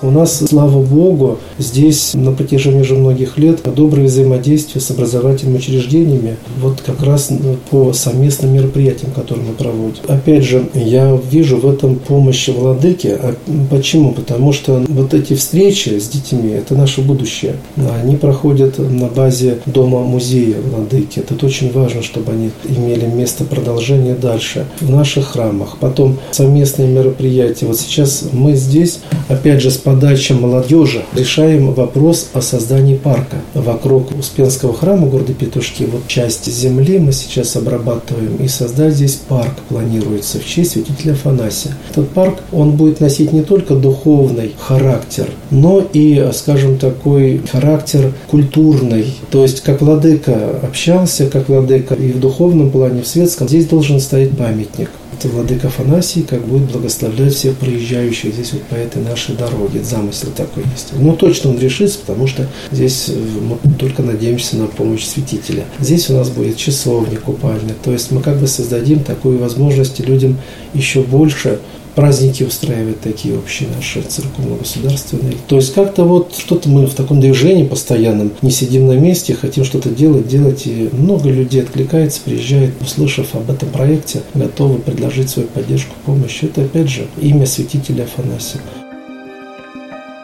У 0.00 0.12
нас, 0.12 0.44
слава 0.48 0.80
Богу, 0.80 1.38
здесь 1.58 2.14
на 2.14 2.30
протяжении 2.30 2.82
уже 2.82 2.94
многих 2.94 3.36
лет 3.36 3.62
доброе 3.74 4.06
взаимодействие 4.06 4.80
с 4.80 4.92
образовательными 4.92 5.56
учреждениями, 5.56 6.36
вот 6.60 6.80
как 6.80 7.02
раз 7.02 7.32
по 7.70 7.92
совместным 7.92 8.54
мероприятиям, 8.54 9.10
которые 9.10 9.48
мы 9.48 9.54
проводим. 9.54 10.02
Опять 10.06 10.44
же, 10.44 10.68
я 10.72 11.18
вижу 11.28 11.56
в 11.56 11.68
этом 11.68 11.96
помощь 11.96 12.48
владыки. 12.48 13.08
А 13.08 13.34
почему? 13.70 14.12
Потому 14.12 14.52
что 14.52 14.84
вот 14.88 15.14
эти 15.14 15.34
встречи 15.34 15.98
с 15.98 16.08
детьми– 16.08 16.50
это 16.52 16.76
наше 16.76 17.00
будущее. 17.00 17.56
Они 18.00 18.14
проходят 18.14 18.78
на 18.78 19.08
базе 19.08 19.58
дома-музея 19.66 20.58
владыки. 20.60 21.18
Это 21.18 21.44
очень 21.44 21.72
важно, 21.72 22.02
чтобы 22.04 22.30
они 22.30 22.50
имели 22.68 23.06
место 23.06 23.42
продолжения 23.42 24.14
дальше 24.14 24.64
в 24.80 24.90
наших 24.90 25.32
храмах. 25.32 25.78
Потом 25.80 26.18
совместные 26.30 26.86
мероприятия. 26.86 27.66
Вот 27.66 27.80
сейчас 27.80 28.26
мы 28.32 28.54
здесь, 28.54 29.00
опять 29.28 29.60
же, 29.60 29.72
с 29.72 29.87
подачи 29.88 30.34
молодежи 30.34 31.02
решаем 31.14 31.72
вопрос 31.72 32.28
о 32.34 32.42
создании 32.42 32.94
парка 32.94 33.36
вокруг 33.54 34.10
Успенского 34.18 34.74
храма 34.74 35.06
города 35.06 35.32
Петушки. 35.32 35.88
Вот 35.90 36.06
часть 36.06 36.44
земли 36.44 36.98
мы 36.98 37.12
сейчас 37.12 37.56
обрабатываем 37.56 38.36
и 38.36 38.48
создать 38.48 38.96
здесь 38.96 39.14
парк 39.14 39.54
планируется 39.70 40.40
в 40.40 40.44
честь 40.44 40.72
святителя 40.72 41.12
Афанасия. 41.12 41.72
Этот 41.90 42.10
парк, 42.10 42.40
он 42.52 42.72
будет 42.72 43.00
носить 43.00 43.32
не 43.32 43.40
только 43.40 43.76
духовный 43.76 44.52
характер, 44.58 45.30
но 45.50 45.82
и, 45.94 46.28
скажем, 46.34 46.76
такой 46.76 47.40
характер 47.50 48.12
культурный. 48.30 49.06
То 49.30 49.40
есть, 49.40 49.62
как 49.62 49.80
владыка 49.80 50.50
общался, 50.62 51.28
как 51.28 51.48
владыка 51.48 51.94
и 51.94 52.12
в 52.12 52.20
духовном 52.20 52.70
плане, 52.70 53.00
в 53.00 53.06
светском, 53.06 53.48
здесь 53.48 53.64
должен 53.64 54.00
стоять 54.00 54.36
памятник 54.36 54.90
это 55.18 55.28
владыка 55.28 55.66
Афанасий, 55.66 56.22
как 56.22 56.46
будет 56.46 56.70
благословлять 56.70 57.34
всех 57.34 57.56
проезжающих 57.56 58.32
здесь 58.32 58.52
вот 58.52 58.62
по 58.62 58.74
этой 58.74 59.02
нашей 59.02 59.34
дороге. 59.34 59.82
Замысел 59.82 60.28
такой 60.36 60.62
есть. 60.72 60.92
Ну, 60.92 61.16
точно 61.16 61.50
он 61.50 61.58
решится, 61.58 61.98
потому 61.98 62.26
что 62.26 62.46
здесь 62.70 63.08
э, 63.08 63.14
мы 63.14 63.58
только 63.74 64.02
надеемся 64.02 64.56
на 64.56 64.68
помощь 64.68 65.04
святителя. 65.04 65.64
Здесь 65.80 66.08
у 66.10 66.14
нас 66.14 66.30
будет 66.30 66.56
часовня 66.56 67.16
купальня. 67.16 67.74
То 67.82 67.92
есть 67.92 68.12
мы 68.12 68.20
как 68.20 68.38
бы 68.38 68.46
создадим 68.46 69.00
такую 69.00 69.38
возможность 69.38 69.98
людям 70.00 70.38
еще 70.72 71.02
больше 71.02 71.58
праздники 71.98 72.44
устраивать 72.44 73.00
такие 73.00 73.36
общие 73.36 73.68
наши 73.74 74.00
церковно-государственные. 74.02 75.34
То 75.48 75.56
есть 75.56 75.74
как-то 75.74 76.04
вот 76.04 76.32
что-то 76.32 76.68
мы 76.68 76.86
в 76.86 76.94
таком 76.94 77.20
движении 77.20 77.64
постоянном, 77.64 78.30
не 78.40 78.52
сидим 78.52 78.86
на 78.86 78.92
месте, 78.92 79.34
хотим 79.34 79.64
что-то 79.64 79.90
делать, 79.90 80.28
делать, 80.28 80.64
и 80.68 80.90
много 80.92 81.28
людей 81.28 81.60
откликается, 81.60 82.20
приезжает, 82.24 82.80
услышав 82.80 83.34
об 83.34 83.50
этом 83.50 83.70
проекте, 83.70 84.22
готовы 84.34 84.78
предложить 84.78 85.28
свою 85.28 85.48
поддержку, 85.48 85.96
помощь. 86.06 86.44
Это 86.44 86.62
опять 86.62 86.88
же 86.88 87.08
имя 87.20 87.46
святителя 87.46 88.04
Афанасия. 88.04 88.60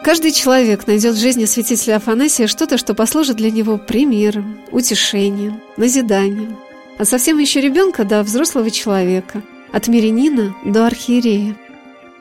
Каждый 0.01 0.31
человек 0.31 0.87
найдет 0.87 1.15
в 1.15 1.19
жизни 1.19 1.43
святителя 1.43 1.97
Афанасия 1.97 2.47
что-то, 2.47 2.77
что 2.77 2.93
послужит 2.93 3.35
для 3.35 3.51
него 3.51 3.77
примером, 3.77 4.59
утешением, 4.71 5.59
назиданием. 5.75 6.55
От 6.97 7.09
совсем 7.09 7.37
еще 7.37 7.59
ребенка 7.59 8.05
до 8.05 8.23
взрослого 8.23 8.71
человека, 8.71 9.43
от 9.73 9.89
мирянина 9.89 10.55
до 10.63 10.87
архиерея. 10.87 11.57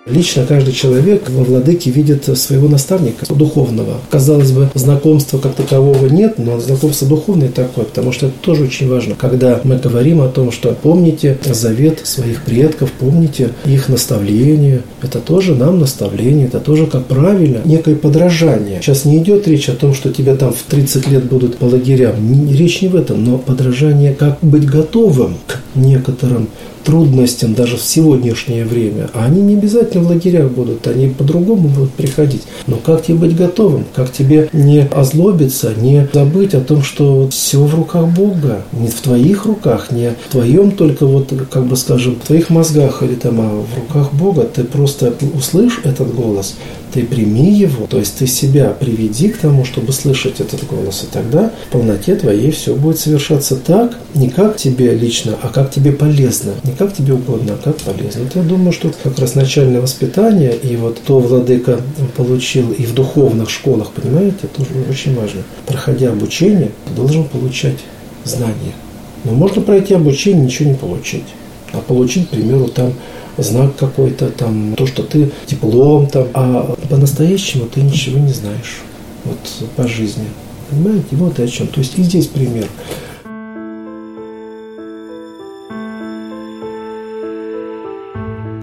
Лично 0.07 0.45
каждый 0.47 0.75
человек 0.75 1.31
во 1.31 1.45
владыке 1.45 1.90
видит 1.90 2.25
своего 2.37 2.69
наставника 2.69 3.25
духовного. 3.35 4.01
Казалось 4.11 4.53
бы, 4.53 4.69
знакомства 4.75 5.38
как 5.38 5.55
такового 5.55 6.07
нет, 6.09 6.35
но 6.37 6.61
знакомство 6.61 7.09
духовное 7.09 7.49
такое, 7.49 7.87
потому 7.87 8.12
что 8.12 8.27
это 8.27 8.35
тоже 8.43 8.64
очень 8.64 8.87
важно. 8.87 9.14
Когда 9.14 9.59
мы 9.64 9.79
говорим 9.79 10.21
о 10.21 10.29
том, 10.29 10.53
что 10.53 10.77
помните 10.83 11.38
завет 11.47 12.01
своих 12.05 12.43
предков, 12.43 12.93
помните 12.93 13.53
их 13.64 13.88
наставления, 13.88 14.83
это 15.01 15.21
тоже 15.21 15.55
нам 15.55 15.79
наставление, 15.79 16.49
это 16.49 16.61
тоже 16.61 16.87
как 16.87 17.07
правильно, 17.07 17.62
некое 17.64 17.97
подражание. 17.97 18.83
Сейчас 18.83 19.07
не 19.07 19.17
идет 19.17 19.49
речь 19.49 19.71
о 19.71 19.75
том, 19.75 19.95
что 19.95 20.12
тебя 20.12 20.37
там 20.37 20.53
в 20.53 20.62
30 20.64 21.09
лет 21.09 21.25
будут 21.25 21.57
по 21.57 21.64
лагерям. 21.64 22.14
Речь 22.51 22.83
не 22.83 22.88
в 22.88 22.97
этом, 22.97 23.25
но 23.25 23.38
подражание, 23.38 24.12
как 24.12 24.37
быть 24.43 24.67
готовым 24.67 25.38
к 25.47 25.62
некоторым 25.75 26.49
трудностям 26.85 27.55
даже 27.55 27.77
в 27.77 27.83
сегодняшнее 27.83 28.64
время, 28.64 29.09
а 29.14 29.25
они 29.25 29.40
не 29.40 29.55
обязательно 29.55 29.93
в 30.00 30.09
лагерях 30.09 30.50
будут, 30.50 30.87
они 30.87 31.09
по-другому 31.09 31.68
будут 31.68 31.90
приходить. 31.92 32.42
Но 32.66 32.76
как 32.76 33.02
тебе 33.02 33.18
быть 33.18 33.37
готовым? 33.37 33.85
Как 33.94 34.12
тебе 34.12 34.48
не 34.52 34.80
озлобиться, 34.80 35.72
не 35.76 36.09
забыть 36.12 36.54
о 36.54 36.61
том, 36.61 36.83
что 36.83 37.28
все 37.28 37.59
в 37.59 37.74
руках 37.74 38.09
Бога, 38.09 38.62
не 38.72 38.88
в 38.88 39.00
твоих 39.00 39.46
руках, 39.46 39.90
не 39.90 40.11
в 40.11 40.33
твоем 40.33 40.72
только 40.72 41.07
вот, 41.07 41.33
как 41.50 41.66
бы 41.66 41.76
скажем, 41.76 42.16
в 42.16 42.26
твоих 42.26 42.50
мозгах 42.50 43.02
или 43.02 43.14
там, 43.14 43.40
а 43.40 43.62
в 43.62 43.78
руках 43.78 44.12
Бога. 44.12 44.42
Ты 44.42 44.64
просто 44.64 45.12
услышь 45.35 45.80
этот 45.85 46.14
голос, 46.14 46.54
ты 46.94 47.04
прими 47.04 47.50
его, 47.52 47.88
то 47.88 47.98
есть 47.98 48.18
ты 48.18 48.28
себя 48.28 48.70
приведи 48.70 49.28
к 49.28 49.38
тому, 49.38 49.64
чтобы 49.64 49.92
слышать 49.92 50.38
этот 50.38 50.64
голос, 50.64 51.02
и 51.02 51.12
тогда 51.12 51.50
в 51.68 51.72
полноте 51.72 52.14
твоей 52.14 52.52
все 52.52 52.76
будет 52.76 53.00
совершаться 53.00 53.57
так, 53.57 53.98
не 54.14 54.30
как 54.30 54.57
тебе 54.57 54.94
лично, 54.94 55.37
а 55.42 55.48
как 55.48 55.72
тебе 55.72 55.90
полезно, 55.90 56.52
не 56.62 56.70
как 56.70 56.94
тебе 56.94 57.14
угодно, 57.14 57.54
а 57.54 57.64
как 57.64 57.78
полезно. 57.78 58.22
Вот 58.22 58.37
я 58.37 58.42
думаю, 58.42 58.72
что 58.72 58.92
как 59.02 59.18
раз 59.18 59.35
начальное 59.35 59.80
воспитание 59.80 60.54
и 60.57 60.76
вот 60.76 61.00
то 61.04 61.18
владыка 61.18 61.80
получил 62.16 62.70
и 62.70 62.87
в 62.87 62.94
духовных 62.94 63.50
школах, 63.50 63.90
понимаете, 63.90 64.37
это 64.44 64.62
очень 64.88 65.16
важно. 65.16 65.42
Проходя 65.66 66.11
обучение, 66.11 66.70
ты 66.87 66.94
должен 66.94 67.24
получать 67.24 67.78
знания. 68.22 68.72
Но 69.24 69.33
можно 69.33 69.62
пройти 69.62 69.94
обучение, 69.94 70.44
ничего 70.44 70.70
не 70.70 70.76
получить. 70.76 71.24
А 71.72 71.78
получить, 71.78 72.28
к 72.28 72.30
примеру, 72.30 72.68
там 72.68 72.92
знак 73.38 73.77
какой-то 73.77 74.31
там, 74.31 74.75
то, 74.77 74.87
что 74.87 75.03
ты 75.03 75.31
диплом 75.47 76.07
там, 76.07 76.29
а 76.35 76.77
по-настоящему 76.88 77.66
ты 77.66 77.81
ничего 77.83 78.18
не 78.18 78.33
знаешь 78.33 78.83
вот 79.25 79.38
по 79.77 79.87
жизни. 79.88 80.27
Понимаете? 80.70 81.07
Вот 81.12 81.38
и 81.38 81.42
о 81.42 81.49
чем. 81.49 81.66
То 81.68 81.81
есть 81.81 81.99
и 81.99 82.03
здесь 82.03 82.27
пример. 82.27 82.68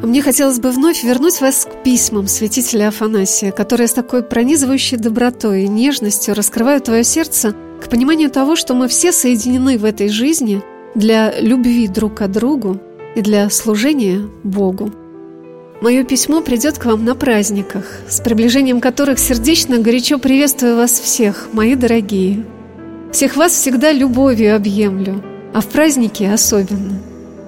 Мне 0.04 0.22
хотелось 0.22 0.60
бы 0.60 0.72
вновь 0.72 1.06
вернуть 1.06 1.40
вас 1.40 1.66
к 1.66 1.84
письмам 1.84 2.28
святителя 2.28 2.90
Афанасия, 2.90 3.52
которые 3.52 3.88
с 3.88 3.94
такой 3.94 4.24
пронизывающей 4.24 4.98
добротой 4.98 5.64
и 5.64 5.68
нежностью 5.70 6.36
раскрывают 6.36 6.84
твое 6.84 7.06
сердце 7.06 7.56
к 7.82 7.90
пониманию 7.90 8.30
того, 8.30 8.58
что 8.58 8.74
мы 8.74 8.90
все 8.90 9.14
соединены 9.14 9.78
в 9.78 9.86
этой 9.86 10.10
жизни 10.10 10.62
для 10.96 11.40
любви 11.40 11.88
друг 11.88 12.16
к 12.16 12.28
другу 12.28 12.78
и 13.16 13.22
для 13.22 13.50
служения 13.50 14.22
Богу. 14.44 14.92
Мое 15.82 16.04
письмо 16.04 16.42
придет 16.42 16.78
к 16.78 16.86
вам 16.86 17.04
на 17.06 17.16
праздниках, 17.16 17.86
с 18.08 18.22
приближением 18.22 18.80
которых 18.80 19.18
сердечно 19.18 19.80
горячо 19.80 20.20
приветствую 20.20 20.76
вас 20.76 20.92
всех, 20.92 21.50
мои 21.54 21.76
дорогие. 21.76 22.46
Всех 23.12 23.36
вас 23.36 23.54
всегда 23.54 23.92
любовью 23.92 24.56
объемлю, 24.56 25.24
а 25.54 25.62
в 25.62 25.68
праздники 25.68 26.24
особенно. 26.24 27.02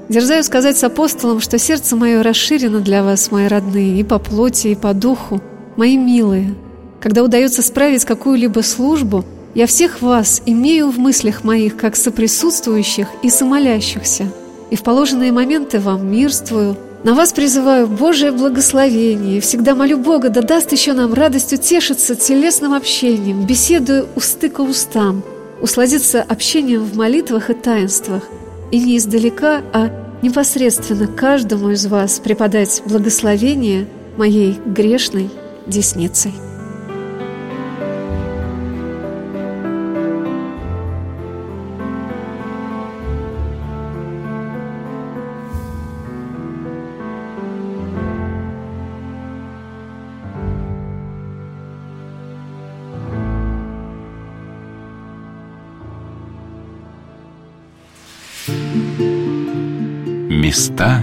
Дерзаю 0.09 0.43
сказать 0.43 0.77
с 0.77 0.83
апостолом, 0.83 1.39
что 1.39 1.57
сердце 1.57 1.95
мое 1.95 2.23
расширено 2.23 2.79
для 2.79 3.03
вас, 3.03 3.31
мои 3.31 3.47
родные, 3.47 3.99
и 3.99 4.03
по 4.03 4.19
плоти, 4.19 4.69
и 4.69 4.75
по 4.75 4.93
духу, 4.93 5.41
мои 5.77 5.95
милые. 5.95 6.55
Когда 6.99 7.23
удается 7.23 7.61
справить 7.61 8.03
какую-либо 8.03 8.61
службу, 8.61 9.23
я 9.53 9.67
всех 9.67 10.01
вас 10.01 10.41
имею 10.45 10.89
в 10.89 10.97
мыслях 10.97 11.43
моих, 11.43 11.77
как 11.77 11.95
соприсутствующих 11.95 13.07
и 13.21 13.29
самолящихся, 13.29 14.25
и 14.73 14.75
в 14.75 14.81
положенные 14.81 15.31
моменты 15.31 15.79
вам 15.79 16.11
мирствую, 16.11 16.75
на 17.03 17.13
вас 17.13 17.31
призываю 17.31 17.85
Божие 17.85 18.31
благословение. 18.31 19.39
Всегда 19.39 19.75
молю 19.75 19.99
Бога, 19.99 20.29
да 20.29 20.41
даст 20.41 20.71
еще 20.71 20.93
нам 20.93 21.13
радость 21.13 21.53
утешиться 21.53 22.15
телесным 22.15 22.73
общением, 22.73 23.45
беседуя 23.45 24.03
усты 24.15 24.49
к 24.49 24.57
устам, 24.57 25.21
усладиться 25.61 26.23
общением 26.23 26.83
в 26.85 26.97
молитвах 26.97 27.51
и 27.51 27.53
таинствах, 27.53 28.23
и 28.71 28.79
не 28.79 28.97
издалека, 28.97 29.61
а 29.73 29.91
непосредственно 30.23 31.05
каждому 31.05 31.69
из 31.69 31.85
вас 31.85 32.19
преподать 32.19 32.81
благословение 32.87 33.87
моей 34.17 34.57
грешной 34.65 35.29
десницей. 35.67 36.33
Места. 60.53 61.01